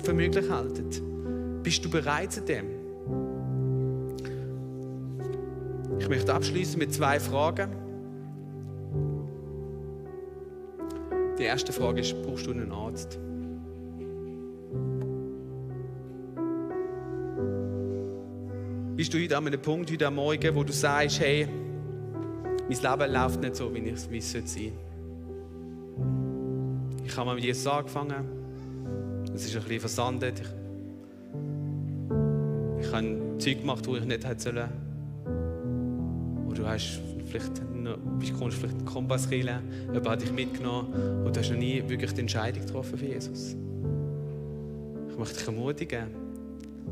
für 0.02 0.14
möglich 0.14 0.50
halten. 0.50 1.62
Bist 1.64 1.84
du 1.84 1.90
bereit 1.90 2.32
zu 2.32 2.42
dem? 2.44 2.66
Ich 6.00 6.08
möchte 6.08 6.34
abschließen 6.34 6.80
mit 6.80 6.94
zwei 6.94 7.20
Fragen. 7.20 7.89
Die 11.40 11.46
erste 11.46 11.72
Frage 11.72 12.02
ist: 12.02 12.22
Brauchst 12.22 12.46
du 12.48 12.52
einen 12.52 12.72
Arzt? 12.72 13.18
Bist 18.98 19.14
du 19.14 19.24
heute 19.24 19.38
an 19.38 19.48
einem 19.48 19.62
Punkt, 19.62 19.90
heute 19.90 20.12
Morgen, 20.12 20.54
wo 20.54 20.66
du 20.66 20.74
sagst, 20.74 21.22
hey, 21.22 21.48
mein 22.68 22.98
Leben 23.00 23.14
läuft 23.14 23.40
nicht 23.40 23.56
so, 23.56 23.74
wie 23.74 23.88
es 23.88 24.04
sein 24.04 24.46
sollte 24.46 24.74
Ich 27.06 27.16
habe 27.16 27.34
mit 27.34 27.46
Jesus 27.46 27.66
angefangen. 27.66 28.26
Es 29.34 29.46
ist 29.46 29.56
ein 29.56 29.64
bisschen 29.64 29.80
versandet. 29.80 30.42
Ich, 32.78 32.86
ich 32.86 32.94
habe 32.94 33.38
Zeug 33.38 33.60
gemacht, 33.62 33.88
wo 33.88 33.96
ich 33.96 34.04
nicht 34.04 34.28
hätte 34.28 34.42
sollen. 34.42 34.70
Oder 36.50 36.56
du 36.58 36.68
hast 36.68 37.00
vielleicht 37.30 37.62
noch, 37.74 37.98
bist, 38.20 38.34
kommst 38.38 38.58
vielleicht 38.58 38.74
in 38.74 38.80
den 38.80 38.88
Kompass 38.88 39.30
rein, 39.32 39.64
jemand 39.88 40.10
hat 40.10 40.22
dich 40.22 40.32
mitgenommen 40.32 41.26
und 41.26 41.36
du 41.36 41.40
hast 41.40 41.50
noch 41.50 41.58
nie 41.58 41.84
wirklich 41.88 42.14
die 42.14 42.22
Entscheidung 42.22 42.66
getroffen 42.66 42.98
für 42.98 43.06
Jesus. 43.06 43.56
Ich 45.10 45.18
möchte 45.18 45.38
dich 45.38 45.48
ermutigen, 45.48 46.08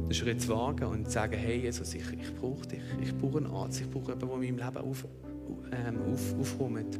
den 0.07 0.13
Schritt 0.13 0.41
zu 0.41 0.49
wagen 0.49 0.85
und 0.85 1.05
zu 1.05 1.11
sagen, 1.11 1.37
hey 1.37 1.61
Jesus, 1.61 1.93
ich, 1.93 2.03
ich 2.13 2.35
brauche 2.35 2.67
dich, 2.67 2.81
ich 3.01 3.15
brauche 3.17 3.37
einen 3.37 3.47
Arzt, 3.47 3.81
ich 3.81 3.89
brauche 3.89 4.13
jemanden, 4.13 4.27
der 4.27 4.47
in 4.47 4.55
meinem 4.55 4.73
Leben 4.73 4.77
auf, 4.77 5.05
ähm, 5.71 6.13
auf, 6.13 6.39
aufräumt. 6.39 6.99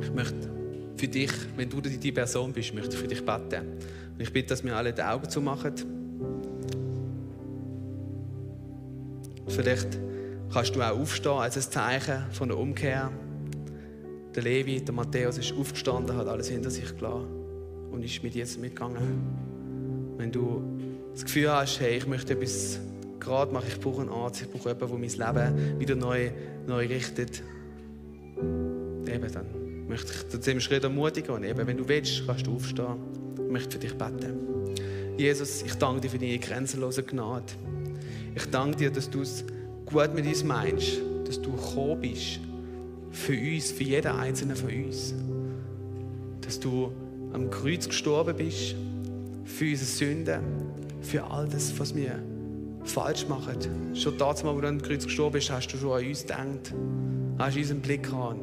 Ich 0.00 0.12
möchte 0.12 0.50
für 0.96 1.08
dich, 1.08 1.32
wenn 1.56 1.68
du 1.68 1.80
die 1.80 2.12
Person 2.12 2.52
bist, 2.52 2.74
möchte 2.74 2.94
ich 2.94 3.00
für 3.00 3.08
dich 3.08 3.24
beten. 3.24 3.66
Und 4.12 4.20
ich 4.20 4.32
bitte, 4.32 4.48
dass 4.48 4.64
wir 4.64 4.74
alle 4.74 4.92
die 4.92 5.02
Augen 5.02 5.28
zumachen. 5.28 5.74
Vielleicht 9.48 10.05
kannst 10.56 10.74
du 10.74 10.80
auch 10.80 10.98
aufstehen 10.98 11.32
als 11.32 11.54
ein 11.58 11.70
Zeichen 11.70 12.24
von 12.32 12.48
der 12.48 12.56
Umkehr. 12.56 13.12
Der 14.34 14.42
Levi, 14.42 14.80
der 14.80 14.94
Matthäus 14.94 15.36
ist 15.36 15.52
aufgestanden, 15.52 16.16
hat 16.16 16.28
alles 16.28 16.48
hinter 16.48 16.70
sich 16.70 16.96
gelassen 16.96 17.26
und 17.90 18.02
ist 18.02 18.22
mit 18.22 18.34
Jesus 18.34 18.56
mitgegangen. 18.56 20.16
Wenn 20.16 20.32
du 20.32 20.62
das 21.12 21.26
Gefühl 21.26 21.52
hast, 21.52 21.78
hey, 21.80 21.98
ich 21.98 22.06
möchte 22.06 22.32
etwas 22.32 22.80
gerade 23.20 23.52
machen, 23.52 23.66
ich 23.68 23.78
brauche 23.78 24.00
einen 24.00 24.08
Arzt, 24.08 24.40
ich 24.40 24.50
brauche 24.50 24.70
jemanden, 24.70 25.18
der 25.18 25.26
mein 25.28 25.50
Leben 25.50 25.78
wieder 25.78 25.94
neu, 25.94 26.30
neu 26.66 26.86
richtet, 26.86 27.42
eben 28.38 29.32
dann 29.34 29.88
möchte 29.88 30.10
ich 30.10 30.28
zu 30.30 30.38
diesem 30.38 30.60
Schritt 30.60 30.84
ermutigen. 30.84 31.34
Und 31.34 31.44
eben, 31.44 31.66
wenn 31.66 31.76
du 31.76 31.86
willst, 31.86 32.26
kannst 32.26 32.46
du 32.46 32.54
aufstehen. 32.54 32.96
Ich 33.44 33.52
möchte 33.52 33.72
für 33.72 33.78
dich 33.78 33.92
beten. 33.92 34.72
Jesus, 35.18 35.60
ich 35.60 35.74
danke 35.74 36.00
dir 36.00 36.08
für 36.08 36.18
deine 36.18 36.38
grenzenlose 36.38 37.02
Gnade. 37.02 37.44
Ich 38.34 38.46
danke 38.46 38.78
dir, 38.78 38.90
dass 38.90 39.10
du 39.10 39.20
es 39.20 39.44
gut 39.86 40.14
mit 40.14 40.26
uns 40.26 40.44
meinst, 40.44 41.00
dass 41.24 41.40
du 41.40 41.52
gekommen 41.52 42.00
bist 42.00 42.40
für 43.10 43.32
uns, 43.32 43.70
für 43.70 43.84
jeden 43.84 44.12
einzelnen 44.12 44.56
von 44.56 44.70
uns. 44.70 45.14
Dass 46.40 46.60
du 46.60 46.92
am 47.32 47.50
Kreuz 47.50 47.88
gestorben 47.88 48.36
bist 48.36 48.74
für 49.44 49.64
unsere 49.64 49.86
Sünden, 49.86 50.40
für 51.00 51.24
all 51.24 51.48
das, 51.48 51.78
was 51.78 51.94
wir 51.94 52.22
falsch 52.84 53.26
machen. 53.28 53.94
Schon 53.94 54.18
damals, 54.18 54.44
wo 54.44 54.60
du 54.60 54.68
am 54.68 54.80
Kreuz 54.80 55.04
gestorben 55.04 55.34
bist, 55.34 55.50
hast 55.50 55.68
du 55.68 55.76
schon 55.76 55.92
an 55.92 56.06
uns 56.06 56.22
gedacht, 56.22 56.74
hast 57.38 57.56
unseren 57.56 57.80
Blick 57.80 58.04
gehabt 58.04 58.40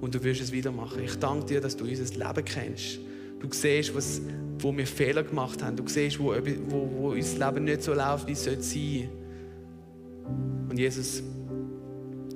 und 0.00 0.14
du 0.14 0.22
wirst 0.22 0.40
es 0.40 0.52
wieder 0.52 0.70
machen. 0.70 1.02
Ich 1.02 1.18
danke 1.18 1.46
dir, 1.46 1.60
dass 1.60 1.76
du 1.76 1.84
unser 1.84 2.04
Leben 2.04 2.44
kennst. 2.44 2.98
Du 3.40 3.48
siehst, 3.50 3.94
was, 3.94 4.20
wo 4.58 4.74
wir 4.76 4.86
Fehler 4.86 5.22
gemacht 5.22 5.62
haben. 5.62 5.76
Du 5.76 5.86
siehst, 5.86 6.18
wo, 6.18 6.34
wo, 6.68 6.90
wo 6.96 7.08
unser 7.10 7.46
Leben 7.46 7.64
nicht 7.64 7.82
so 7.82 7.94
läuft, 7.94 8.26
wie 8.26 8.32
es 8.32 8.44
sein 8.44 8.60
sollte. 8.60 9.23
Und 10.74 10.80
Jesus, 10.80 11.22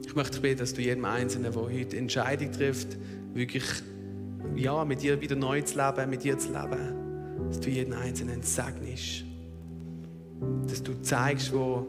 ich 0.06 0.14
möchte 0.14 0.34
dich 0.34 0.42
beten, 0.42 0.60
dass 0.60 0.72
du 0.72 0.80
jedem 0.80 1.04
Einzelnen, 1.04 1.52
der 1.52 1.60
heute 1.60 1.96
Entscheidung 1.96 2.52
trifft, 2.52 2.96
wirklich 3.34 3.64
ja, 4.54 4.84
mit 4.84 5.02
dir 5.02 5.20
wieder 5.20 5.34
neu 5.34 5.60
zu 5.62 5.76
leben, 5.76 6.08
mit 6.08 6.22
dir 6.22 6.38
zu 6.38 6.52
leben, 6.52 7.48
dass 7.48 7.58
du 7.58 7.68
jeden 7.68 7.92
Einzelnen 7.94 8.40
segnest. 8.44 9.24
Dass 10.68 10.80
du 10.84 11.02
zeigst, 11.02 11.52
wo, 11.52 11.84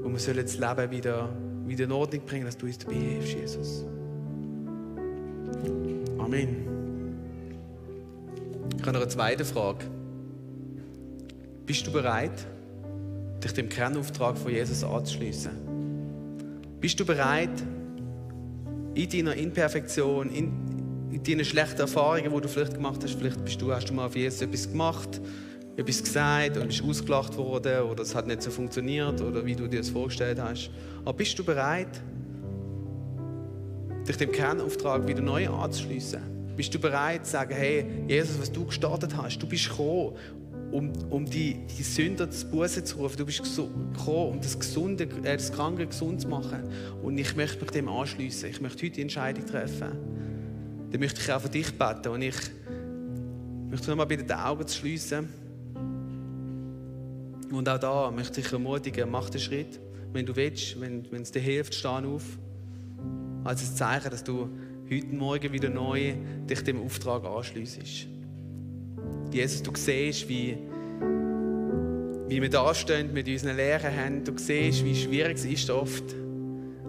wo 0.00 0.08
wir 0.08 0.42
das 0.42 0.58
Leben 0.58 0.90
wieder, 0.90 1.28
wieder 1.66 1.84
in 1.84 1.92
Ordnung 1.92 2.22
bringen, 2.26 2.46
dass 2.46 2.56
du 2.56 2.66
uns 2.66 2.76
dabei 2.76 2.96
hilfst, 2.96 3.32
Jesus. 3.32 3.84
Amen. 6.18 6.66
Ich 8.74 8.82
habe 8.82 8.92
noch 8.92 9.02
eine 9.02 9.08
zweite 9.08 9.44
Frage. 9.44 9.84
Bist 11.64 11.86
du 11.86 11.92
bereit, 11.92 12.44
dich 13.42 13.52
dem 13.52 13.68
Kernauftrag 13.68 14.38
von 14.38 14.52
Jesus 14.52 14.82
anzuschließen? 14.84 15.52
Bist 16.80 16.98
du 17.00 17.04
bereit, 17.04 17.62
in 18.94 19.08
deiner 19.08 19.34
Imperfektion, 19.34 20.30
in, 20.30 21.10
in 21.10 21.22
deinen 21.22 21.44
schlechten 21.44 21.80
Erfahrungen, 21.80 22.32
die 22.32 22.40
du 22.40 22.48
vielleicht 22.48 22.74
gemacht 22.74 23.02
hast, 23.02 23.14
vielleicht 23.14 23.44
bist 23.44 23.60
du, 23.60 23.72
hast 23.72 23.88
du 23.90 23.94
mal 23.94 24.06
auf 24.06 24.16
Jesus 24.16 24.40
etwas 24.40 24.70
gemacht, 24.70 25.20
etwas 25.76 26.02
gesagt 26.02 26.56
und 26.56 26.68
bist 26.68 26.82
ausgelacht 26.82 27.36
worden 27.36 27.82
oder 27.82 28.02
es 28.02 28.14
hat 28.14 28.26
nicht 28.26 28.42
so 28.42 28.50
funktioniert 28.50 29.20
oder 29.20 29.44
wie 29.44 29.54
du 29.54 29.68
dir 29.68 29.80
das 29.80 29.90
vorgestellt 29.90 30.40
hast. 30.40 30.70
Aber 31.04 31.12
bist 31.12 31.38
du 31.38 31.44
bereit, 31.44 32.00
dich 34.08 34.16
dem 34.16 34.32
Kernauftrag 34.32 35.06
wieder 35.06 35.20
neu 35.20 35.48
anzuschließen? 35.48 36.36
Bist 36.56 36.72
du 36.72 36.78
bereit 36.78 37.26
zu 37.26 37.32
sagen, 37.32 37.54
hey, 37.54 37.84
Jesus, 38.08 38.40
was 38.40 38.50
du 38.50 38.64
gestartet 38.64 39.14
hast, 39.14 39.38
du 39.38 39.46
bist 39.46 39.68
gekommen, 39.68 40.12
um, 40.72 40.92
um 41.10 41.24
die, 41.24 41.66
die 41.66 41.82
Sünder 41.82 42.30
zu 42.30 42.48
Buße 42.48 42.84
zu 42.84 42.98
rufen. 42.98 43.16
Du 43.16 43.26
bist 43.26 43.42
gekommen, 43.44 44.32
um 44.32 44.40
das, 44.40 44.58
Gesunde, 44.58 45.04
äh, 45.22 45.36
das 45.36 45.52
Kranke 45.52 45.86
gesund 45.86 46.22
zu 46.22 46.28
machen. 46.28 46.64
Und 47.02 47.18
ich 47.18 47.36
möchte 47.36 47.60
mich 47.60 47.70
dem 47.70 47.88
anschließen. 47.88 48.50
Ich 48.50 48.60
möchte 48.60 48.84
heute 48.84 48.96
die 48.96 49.02
Entscheidung 49.02 49.46
treffen. 49.46 49.92
Dann 50.90 51.00
möchte 51.00 51.20
ich 51.20 51.32
auch 51.32 51.40
für 51.40 51.48
dich 51.48 51.72
beten. 51.72 52.08
Und 52.08 52.22
ich 52.22 52.36
möchte 53.70 53.90
nochmal 53.90 54.06
bitte 54.06 54.24
die 54.24 54.34
Augen 54.34 54.66
zu 54.66 54.78
schließen. 54.78 55.28
Und 57.52 57.68
auch 57.68 57.78
da 57.78 58.10
möchte 58.10 58.40
ich 58.40 58.52
ermutigen, 58.52 59.10
mach 59.10 59.30
den 59.30 59.40
Schritt. 59.40 59.80
Wenn 60.12 60.26
du 60.26 60.34
willst, 60.34 60.80
wenn, 60.80 61.10
wenn 61.10 61.22
es 61.22 61.30
dir 61.30 61.40
hilft, 61.40 61.74
steh 61.74 61.88
auf. 61.88 62.24
Als 63.44 63.62
ein 63.62 63.76
Zeichen, 63.76 64.10
dass 64.10 64.24
du 64.24 64.48
heute 64.90 65.06
Morgen 65.06 65.52
wieder 65.52 65.68
neu 65.68 66.14
dich 66.48 66.62
dem 66.62 66.82
Auftrag 66.82 67.24
anschliessest. 67.24 68.08
Jesus, 69.32 69.62
du 69.62 69.70
siehst, 69.74 70.28
wie, 70.28 70.56
wie 72.28 72.42
wir 72.42 72.50
da 72.50 72.74
stehen 72.74 73.12
mit 73.12 73.28
unseren 73.28 73.56
leeren 73.56 73.90
Händen. 73.90 74.24
Du 74.24 74.32
siehst, 74.36 74.84
wie 74.84 74.94
schwierig 74.94 75.36
es 75.36 75.44
ist 75.44 75.70
oft, 75.70 76.04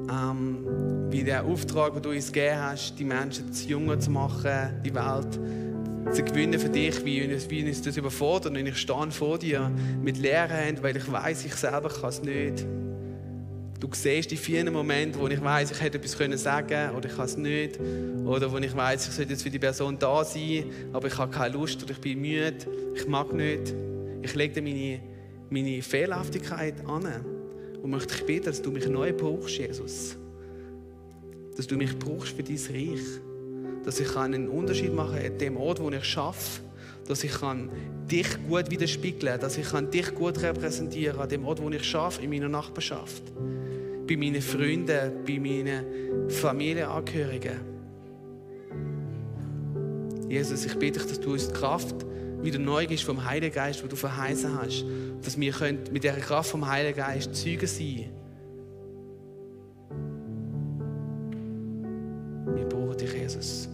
ähm, 0.09 0.65
wie 1.09 1.23
der 1.23 1.43
Auftrag, 1.45 1.93
den 1.93 2.01
du 2.01 2.09
uns 2.09 2.31
gegeben 2.31 2.59
hast, 2.59 2.97
die 2.97 3.05
Menschen 3.05 3.51
zu 3.51 3.67
jünger 3.67 3.99
zu 3.99 4.11
machen, 4.11 4.81
die 4.83 4.93
Welt 4.93 5.39
zu 6.13 6.23
gewinnen 6.23 6.59
für 6.59 6.69
dich, 6.69 7.03
wie 7.03 7.25
uns, 7.25 7.49
wie 7.49 7.67
uns 7.67 7.81
das 7.81 7.97
überfordert. 7.97 8.57
Und 8.57 8.65
ich 8.65 8.77
stehe 8.77 9.11
vor 9.11 9.37
dir 9.37 9.71
mit 10.01 10.23
Händen, 10.23 10.83
weil 10.83 10.95
ich 10.95 11.11
weiß, 11.11 11.45
ich 11.45 11.55
selber 11.55 11.89
kann 11.89 12.09
es 12.09 12.21
nicht. 12.21 12.65
Du 13.79 13.87
siehst 13.91 14.31
die 14.31 14.37
vielen 14.37 14.73
Momente, 14.73 15.19
wo 15.19 15.27
ich 15.27 15.41
weiß, 15.41 15.69
ich 15.69 15.81
hätte 15.81 15.99
etwas 15.99 16.17
können 16.17 16.37
sagen 16.37 16.95
oder 16.95 17.07
ich 17.07 17.15
kann 17.15 17.25
es 17.25 17.37
nicht. 17.37 17.79
Oder 18.25 18.51
wo 18.51 18.57
ich 18.57 18.75
weiß, 18.75 19.07
ich 19.07 19.13
sollte 19.13 19.33
jetzt 19.33 19.43
für 19.43 19.51
die 19.51 19.59
Person 19.59 19.99
da 19.99 20.23
sein, 20.23 20.65
aber 20.93 21.07
ich 21.07 21.17
habe 21.17 21.31
keine 21.31 21.53
Lust 21.53 21.83
oder 21.83 21.91
ich 21.91 22.01
bin 22.01 22.19
müde, 22.19 22.57
ich 22.95 23.07
mag 23.07 23.31
nicht. 23.33 23.75
Ich 24.23 24.33
lege 24.33 24.61
meine, 24.63 24.99
meine 25.51 25.81
Fehlerhaftigkeit 25.83 26.85
an 26.87 27.05
und 27.81 27.89
möchte 27.91 28.15
dich 28.15 28.25
bitten, 28.25 28.45
dass 28.45 28.61
du 28.63 28.71
mich 28.71 28.87
neu 28.87 29.13
brauchst, 29.13 29.57
Jesus. 29.57 30.17
Dass 31.55 31.67
du 31.67 31.77
mich 31.77 31.97
brauchst 31.99 32.35
für 32.35 32.43
dein 32.43 32.55
Reich. 32.55 33.01
Dass 33.85 33.99
ich 33.99 34.15
einen 34.15 34.49
Unterschied 34.49 34.93
machen 34.93 35.17
kann 35.17 35.31
an 35.31 35.37
dem 35.37 35.55
Ort, 35.57 35.79
wo 35.79 35.89
ich 35.91 36.03
schaffe 36.03 36.61
dass 37.07 37.23
ich 37.23 37.31
kann 37.31 37.69
dich 38.11 38.27
gut 38.49 38.69
widerspiegeln 38.69 39.31
kann, 39.31 39.39
dass 39.39 39.57
ich 39.57 39.69
kann 39.69 39.89
dich 39.89 40.13
gut 40.13 40.41
repräsentieren 40.41 41.15
kann 41.15 41.23
an 41.23 41.29
dem 41.29 41.45
Ort, 41.45 41.61
wo 41.61 41.69
ich 41.69 41.83
schaffe, 41.83 42.21
in 42.21 42.29
meiner 42.29 42.49
Nachbarschaft 42.49 43.23
bei 44.07 44.17
meinen 44.17 44.41
Freunden, 44.41 45.23
bei 45.25 45.39
meinen 45.39 46.29
Familienangehörigen. 46.29 47.59
Jesus, 50.29 50.65
ich 50.65 50.77
bitte 50.77 50.99
dich, 50.99 51.09
dass 51.09 51.19
du 51.19 51.33
uns 51.33 51.47
die 51.47 51.53
Kraft 51.53 51.95
wieder 52.41 52.59
neu 52.59 52.85
gibst 52.85 53.03
vom 53.05 53.23
Heiligen 53.23 53.53
Geist, 53.53 53.83
wo 53.83 53.87
du 53.87 53.95
verheißen 53.95 54.57
hast, 54.61 54.85
dass 55.21 55.39
wir 55.39 55.53
mit 55.91 56.03
dieser 56.03 56.17
Kraft 56.17 56.49
vom 56.51 56.67
Heiligen 56.67 56.97
Geist 56.97 57.35
Zeugen 57.35 57.67
sein 57.67 58.09
Wir 62.55 62.65
brauchen 62.65 62.97
dich, 62.97 63.13
Jesus. 63.13 63.69